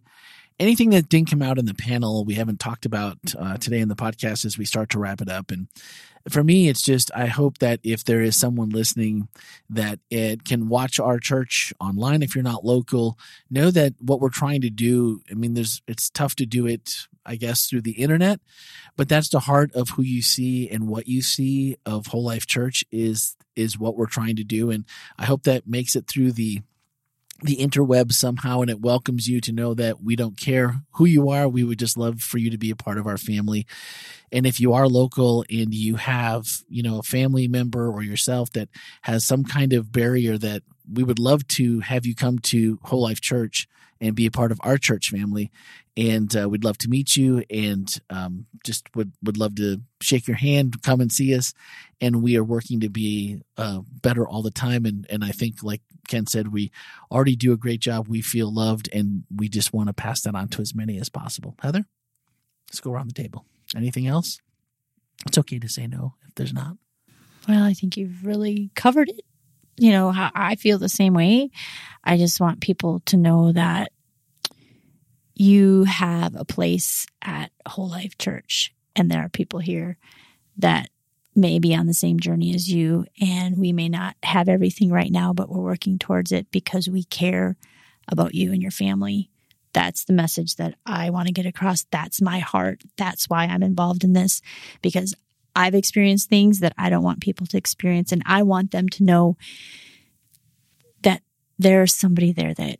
[0.60, 3.88] anything that didn't come out in the panel, we haven't talked about uh, today in
[3.88, 5.50] the podcast as we start to wrap it up.
[5.50, 5.68] And
[6.28, 9.28] for me, it's just I hope that if there is someone listening
[9.70, 13.18] that it can watch our church online, if you're not local,
[13.50, 15.22] know that what we're trying to do.
[15.30, 18.40] I mean, there's it's tough to do it, I guess, through the internet,
[18.96, 22.46] but that's the heart of who you see and what you see of Whole Life
[22.46, 24.84] Church is is what we're trying to do, and
[25.18, 26.60] I hope that makes it through the
[27.42, 31.30] the interweb somehow and it welcomes you to know that we don't care who you
[31.30, 31.48] are.
[31.48, 33.66] We would just love for you to be a part of our family.
[34.32, 38.52] And if you are local and you have, you know, a family member or yourself
[38.52, 38.68] that
[39.02, 43.02] has some kind of barrier that we would love to have you come to Whole
[43.02, 43.68] Life Church
[44.00, 45.50] and be a part of our church family.
[45.96, 50.26] And uh, we'd love to meet you and um, just would, would love to shake
[50.26, 51.52] your hand, come and see us.
[52.00, 54.86] And we are working to be uh, better all the time.
[54.86, 56.70] And, and I think, like Ken said, we
[57.10, 58.08] already do a great job.
[58.08, 61.10] We feel loved and we just want to pass that on to as many as
[61.10, 61.54] possible.
[61.60, 61.84] Heather,
[62.70, 63.44] let's go around the table.
[63.76, 64.40] Anything else?
[65.26, 66.76] It's okay to say no if there's not.
[67.46, 69.24] Well, I think you've really covered it
[69.80, 71.50] you know, I feel the same way.
[72.04, 73.92] I just want people to know that
[75.34, 79.96] you have a place at Whole Life Church, and there are people here
[80.58, 80.90] that
[81.34, 85.10] may be on the same journey as you, and we may not have everything right
[85.10, 87.56] now, but we're working towards it because we care
[88.06, 89.30] about you and your family.
[89.72, 91.86] That's the message that I want to get across.
[91.90, 92.82] That's my heart.
[92.98, 94.42] That's why I'm involved in this
[94.82, 95.14] because
[95.54, 98.12] I've experienced things that I don't want people to experience.
[98.12, 99.36] And I want them to know
[101.02, 101.22] that
[101.58, 102.78] there's somebody there that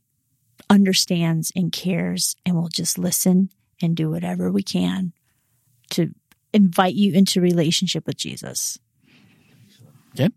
[0.69, 3.51] understands and cares and will just listen
[3.83, 5.13] and do whatever we can
[5.91, 6.15] to
[6.53, 8.79] invite you into relationship with Jesus.
[10.15, 10.31] Okay.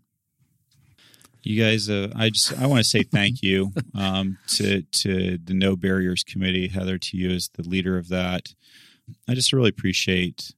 [1.42, 5.54] You guys, uh, I just I want to say thank you um, to to the
[5.54, 8.54] No Barriers Committee, Heather, to you as the leader of that.
[9.28, 10.52] I just really appreciate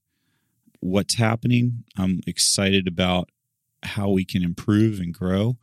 [0.86, 1.84] what's happening.
[1.96, 3.30] I'm excited about
[3.82, 5.56] how we can improve and grow.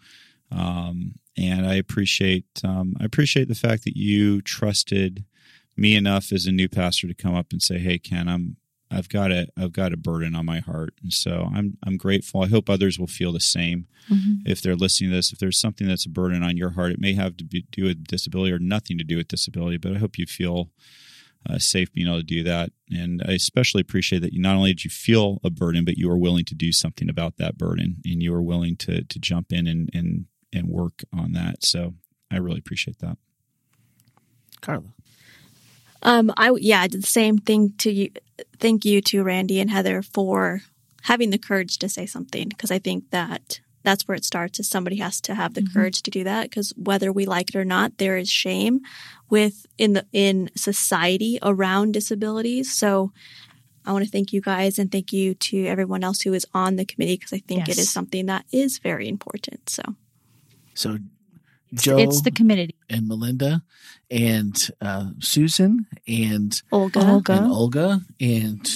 [0.51, 5.26] Um, and I appreciate um, I appreciate the fact that you trusted
[5.76, 8.57] me enough as a new pastor to come up and say, "Hey, Ken, I'm
[8.91, 12.43] I've got a I've got a burden on my heart," and so I'm I'm grateful.
[12.43, 14.45] I hope others will feel the same mm-hmm.
[14.45, 15.34] if they're listening to this.
[15.34, 17.86] If there's something that's a burden on your heart, it may have to be, do
[17.86, 20.69] with disability or nothing to do with disability, but I hope you feel
[21.50, 22.72] uh, safe being able to do that.
[22.89, 26.08] And I especially appreciate that you not only did you feel a burden, but you
[26.08, 29.52] were willing to do something about that burden, and you were willing to to jump
[29.52, 31.66] in and and and work on that.
[31.66, 31.96] So
[32.32, 33.18] I really appreciate that.
[34.62, 34.94] Carla.
[36.02, 38.12] Um, I yeah, I did the same thing to you.
[38.60, 40.62] Thank you to Randy and Heather for
[41.04, 44.70] having the courage to say something because I think that that's where it starts is
[44.70, 45.74] somebody has to have the mm-hmm.
[45.74, 48.82] courage to do that because whether we like it or not there is shame
[49.30, 52.72] with in the in society around disabilities.
[52.74, 53.12] So
[53.86, 56.78] i want to thank you guys and thank you to everyone else who is on
[56.78, 57.78] the committee because i think yes.
[57.78, 59.84] it is something that is very important so.
[60.74, 60.98] So
[61.74, 63.64] Joe, it's the committee, and Melinda,
[64.12, 68.70] and uh, Susan, and Olga, and Olga, and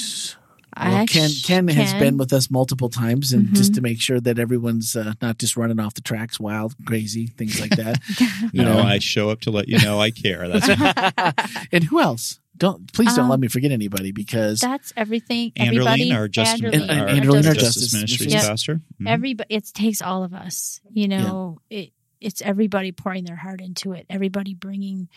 [0.80, 3.56] well, Ken, Ken, Ken has been with us multiple times, and mm-hmm.
[3.56, 7.28] just to make sure that everyone's uh, not just running off the tracks, wild, crazy,
[7.28, 8.00] things like that.
[8.54, 10.48] you no, know, I show up to let you know I care.
[10.48, 10.68] That's
[11.72, 12.40] and who else?
[12.58, 15.52] Don't please don't um, let me forget anybody because that's everything.
[15.56, 18.44] Everybody, our Justice, Anderline, our, our, Justice, Justice Ministries yep.
[18.44, 18.76] pastor.
[18.76, 19.08] Mm-hmm.
[19.08, 20.82] Everybody, it takes all of us.
[20.92, 21.80] You know, yeah.
[21.80, 24.08] it it's everybody pouring their heart into it.
[24.10, 25.08] Everybody bringing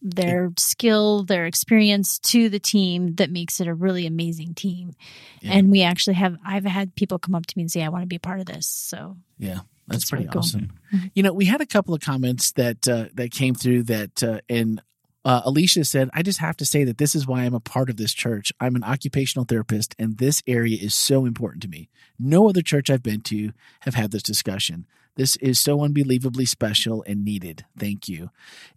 [0.00, 4.92] their skill, their experience to the team that makes it a really amazing team.
[5.40, 5.52] Yeah.
[5.52, 8.02] And we actually have I've had people come up to me and say, I want
[8.02, 8.66] to be a part of this.
[8.66, 9.60] So Yeah.
[9.88, 10.60] That's, that's pretty awesome.
[10.90, 10.98] Cool.
[10.98, 11.06] Mm-hmm.
[11.14, 14.40] You know, we had a couple of comments that uh, that came through that uh,
[14.48, 14.80] and
[15.24, 17.90] uh, Alicia said, I just have to say that this is why I'm a part
[17.90, 18.52] of this church.
[18.60, 21.88] I'm an occupational therapist, and this area is so important to me.
[22.18, 24.86] No other church I've been to have had this discussion.
[25.16, 27.64] This is so unbelievably special and needed.
[27.78, 28.30] Thank you.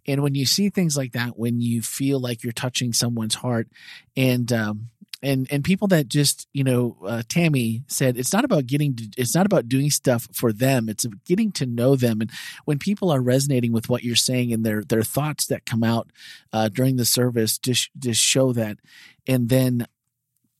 [0.06, 3.68] And when you see things like that, when you feel like you're touching someone's heart,
[4.16, 4.90] and um,
[5.22, 9.08] and and people that just you know uh, tammy said it's not about getting to,
[9.16, 12.30] it's not about doing stuff for them it's getting to know them and
[12.64, 16.10] when people are resonating with what you're saying and their their thoughts that come out
[16.52, 18.78] uh, during the service just just show that
[19.26, 19.86] and then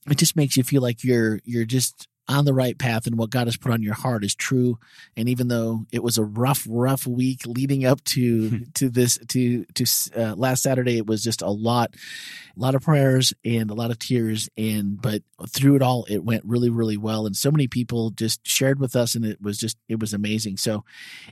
[0.09, 3.29] it just makes you feel like you're you're just on the right path and what
[3.29, 4.79] God has put on your heart is true.
[5.15, 9.65] And even though it was a rough, rough week leading up to to this to
[9.65, 11.95] to uh, last Saturday, it was just a lot,
[12.55, 14.49] a lot of prayers and a lot of tears.
[14.57, 17.25] And but through it all, it went really, really well.
[17.25, 20.57] And so many people just shared with us, and it was just it was amazing.
[20.57, 20.83] So,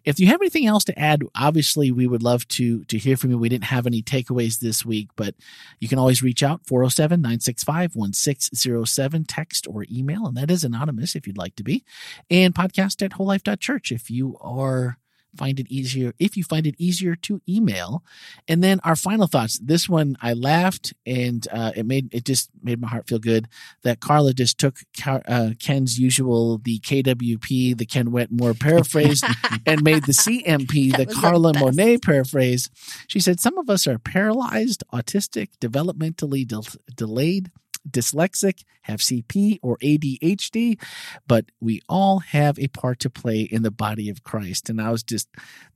[0.03, 3.31] if you have anything else to add, obviously we would love to to hear from
[3.31, 3.37] you.
[3.37, 5.35] We didn't have any takeaways this week, but
[5.79, 11.15] you can always reach out 407 965 1607, text or email, and that is anonymous
[11.15, 11.83] if you'd like to be.
[12.29, 14.97] And podcast at wholelife.church if you are
[15.35, 18.05] find it easier if you find it easier to email.
[18.47, 19.59] And then our final thoughts.
[19.59, 23.49] This one i laughed and uh, it made it just made my heart feel good
[23.83, 29.23] that carla just took uh, ken's usual the kwp the ken wetmore paraphrase
[29.65, 32.69] and made the cmp the was the carla monet paraphrase.
[33.07, 36.63] She said some of us are paralyzed autistic developmentally del-
[36.95, 37.51] delayed
[37.89, 40.79] dyslexic, have CP or ADHD,
[41.27, 44.69] but we all have a part to play in the body of Christ.
[44.69, 45.27] And I was just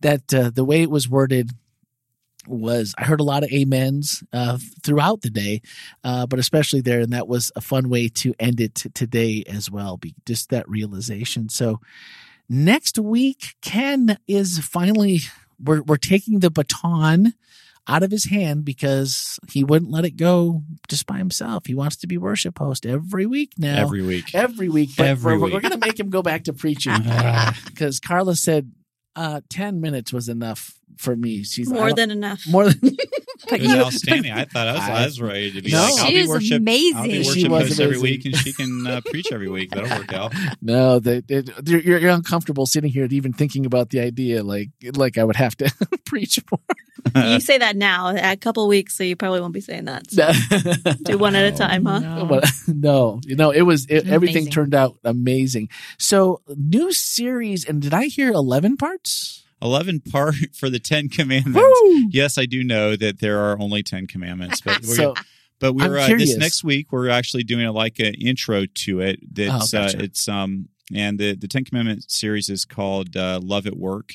[0.01, 1.51] that uh, the way it was worded
[2.47, 5.61] was I heard a lot of amens uh, throughout the day,
[6.03, 9.69] uh, but especially there, and that was a fun way to end it today as
[9.69, 9.97] well.
[9.97, 11.49] Be just that realization.
[11.49, 11.79] So
[12.47, 15.21] next week, Ken is finally
[15.63, 17.33] we're we're taking the baton
[17.87, 21.65] out of his hand because he wouldn't let it go just by himself.
[21.65, 23.81] He wants to be worship host every week now.
[23.81, 24.33] Every week.
[24.33, 24.91] Every week.
[24.97, 25.53] But Every we're, week.
[25.53, 26.93] we're going to make him go back to preaching
[27.65, 28.71] because Carla said
[29.15, 31.43] uh, 10 minutes was enough for me.
[31.43, 32.41] She's More than enough.
[32.47, 32.79] more than
[33.49, 34.31] But It was you, outstanding.
[34.33, 35.79] I thought I was, I was ready to be No.
[35.79, 37.03] like, I'll She be is worship, I'll amazing.
[37.03, 39.71] be She worship was host every week, and she can uh, preach every week.
[39.71, 40.33] That'll work out.
[40.61, 40.99] no.
[40.99, 44.43] That it, you're, you're uncomfortable sitting here and even thinking about the idea.
[44.43, 45.71] Like like I would have to
[46.05, 47.23] preach more.
[47.31, 48.09] you say that now.
[48.15, 50.11] A couple weeks, so you probably won't be saying that.
[50.11, 50.29] So
[51.03, 51.99] do one at a time, huh?
[51.99, 52.25] No.
[52.25, 54.51] But, no, you know, it was it, everything Amazing.
[54.51, 55.69] turned out amazing.
[55.97, 59.45] So, new series, and did I hear eleven parts?
[59.61, 61.57] 11 part for the 10 commandments.
[61.83, 62.07] Woo!
[62.11, 65.13] Yes, I do know that there are only 10 commandments, but we're So,
[65.59, 69.19] but we're uh, this next week we're actually doing a, like an intro to it.
[69.35, 69.97] That's Oh, gotcha.
[69.99, 74.13] uh, it's um and the the Ten Commandments series is called uh, Love at Work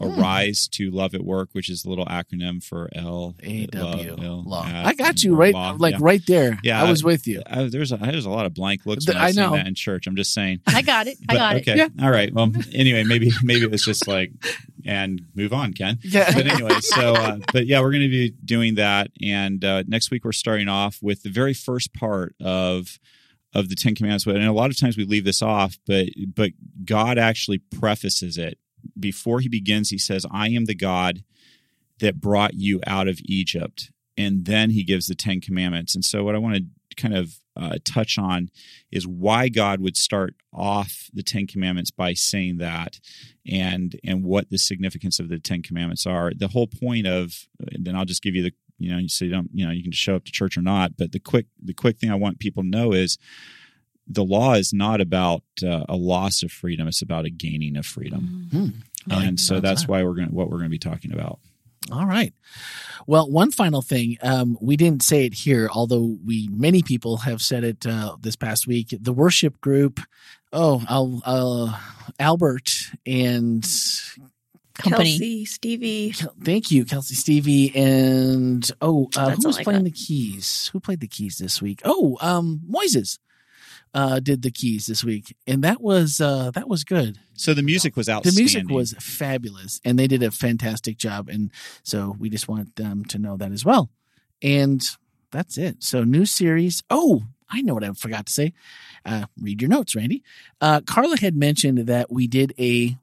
[0.00, 0.20] or Hmm.
[0.20, 4.42] Rise to Love at Work, which is a little acronym for L A W L,
[4.44, 4.62] law.
[4.66, 5.76] I got you right, law.
[5.78, 5.98] like Yeah.
[6.00, 6.58] right there.
[6.64, 7.42] Yeah, I was with you.
[7.46, 9.52] I, there's a there's a lot of blank looks The- when I, I know.
[9.54, 10.06] that in church.
[10.06, 10.60] I'm just saying.
[10.66, 11.18] I got it.
[11.28, 11.72] I But- got okay.
[11.72, 11.76] it.
[11.76, 12.04] Yeah.
[12.04, 12.32] All right.
[12.32, 14.32] Well, anyway, maybe maybe it was just like
[14.86, 15.98] and move on, Ken.
[16.04, 16.32] Yeah.
[16.32, 20.10] But anyway, so uh, but yeah, we're going to be doing that, and uh, next
[20.10, 22.98] week we're starting off with the very first part of
[23.52, 24.26] of the Ten Commandments.
[24.26, 26.52] And a lot of times we leave this off, but but
[26.84, 28.58] God actually prefaces it
[28.98, 29.90] before He begins.
[29.90, 31.24] He says, "I am the God
[32.00, 35.94] that brought you out of Egypt," and then He gives the Ten Commandments.
[35.94, 36.64] And so, what I want to
[36.96, 38.50] kind of uh, touch on
[38.90, 43.00] is why God would start off the Ten Commandments by saying that,
[43.46, 46.32] and and what the significance of the Ten Commandments are.
[46.34, 49.30] The whole point of, and then I'll just give you the, you know, so you
[49.30, 50.96] don't, you know, you can show up to church or not.
[50.96, 53.18] But the quick, the quick thing I want people to know is,
[54.10, 57.86] the law is not about uh, a loss of freedom; it's about a gaining of
[57.86, 58.48] freedom.
[58.50, 58.66] Hmm.
[59.10, 61.38] I And so like that's why we're going what we're going to be talking about.
[61.90, 62.34] All right.
[63.06, 64.18] Well, one final thing.
[64.22, 68.36] Um, we didn't say it here, although we many people have said it uh, this
[68.36, 68.94] past week.
[69.00, 70.00] The worship group.
[70.52, 71.78] Oh, I'll, uh,
[72.18, 73.64] Albert and
[74.74, 75.12] Company.
[75.12, 76.12] Kelsey, Stevie.
[76.42, 79.84] thank you, Kelsey, Stevie, and oh, uh, who was playing got.
[79.84, 80.70] the keys?
[80.72, 81.80] Who played the keys this week?
[81.84, 83.18] Oh, um, Moises
[83.94, 87.18] uh, did the keys this week, and that was uh, that was good.
[87.34, 88.22] So the music was out.
[88.22, 91.28] The music was fabulous, and they did a fantastic job.
[91.28, 91.50] And
[91.82, 93.90] so we just want them to know that as well.
[94.42, 94.82] And
[95.30, 95.82] that's it.
[95.82, 96.82] So new series.
[96.90, 98.52] Oh, I know what I forgot to say.
[99.04, 100.22] Uh, read your notes, Randy.
[100.60, 102.96] Uh, Carla had mentioned that we did a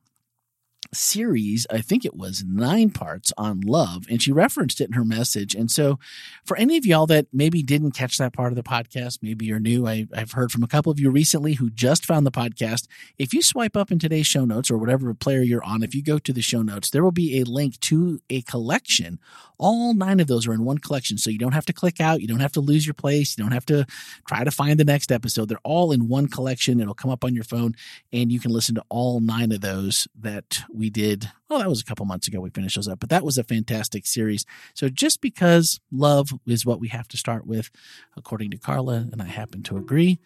[0.94, 5.06] series, I think it was nine parts on love, and she referenced it in her
[5.06, 5.56] message.
[5.56, 6.00] And so,
[6.46, 9.60] for any of y'all that maybe didn't catch that part of the podcast, maybe you're
[9.60, 12.88] new, I, I've heard from a couple of you recently who just found the podcast.
[13.18, 16.04] If you swipe up in today's show notes or whatever player you're on, if you
[16.04, 19.20] go to the show notes, there will be a link to a collection.
[19.58, 21.18] All nine of those are in one collection.
[21.18, 22.22] So you don't have to click out.
[22.22, 23.38] You don't have to lose your place.
[23.38, 23.86] You don't have to
[24.28, 25.50] try to find the next episode.
[25.50, 26.80] They're all in one collection.
[26.80, 27.76] It'll come up on your phone
[28.14, 31.30] and you can listen to all nine of those that we did.
[31.50, 33.44] Oh, that was a couple months ago we finished those up, but that was a
[33.44, 34.46] fantastic series.
[34.74, 37.70] So just because love is what we have to start with,
[38.16, 40.20] according to Carla, and I happen to agree,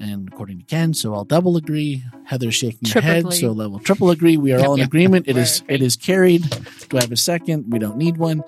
[0.00, 2.04] and according to Ken, so I'll double agree.
[2.24, 3.36] Heather's shaking her head, agree.
[3.36, 4.36] so level triple agree.
[4.36, 4.86] We are all in Yep.
[4.88, 5.28] agreement.
[5.28, 5.74] It We're is agreed.
[5.74, 6.42] it is carried.
[6.88, 7.70] Do I have a second?
[7.72, 8.42] We don't need one.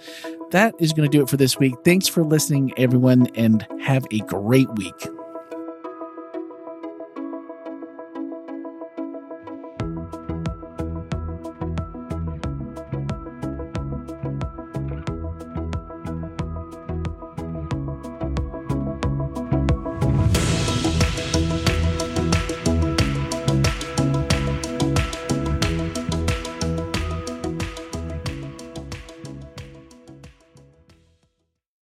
[0.52, 1.74] That is going to do it for this week.
[1.84, 4.94] Thanks for listening, everyone, and have a great week.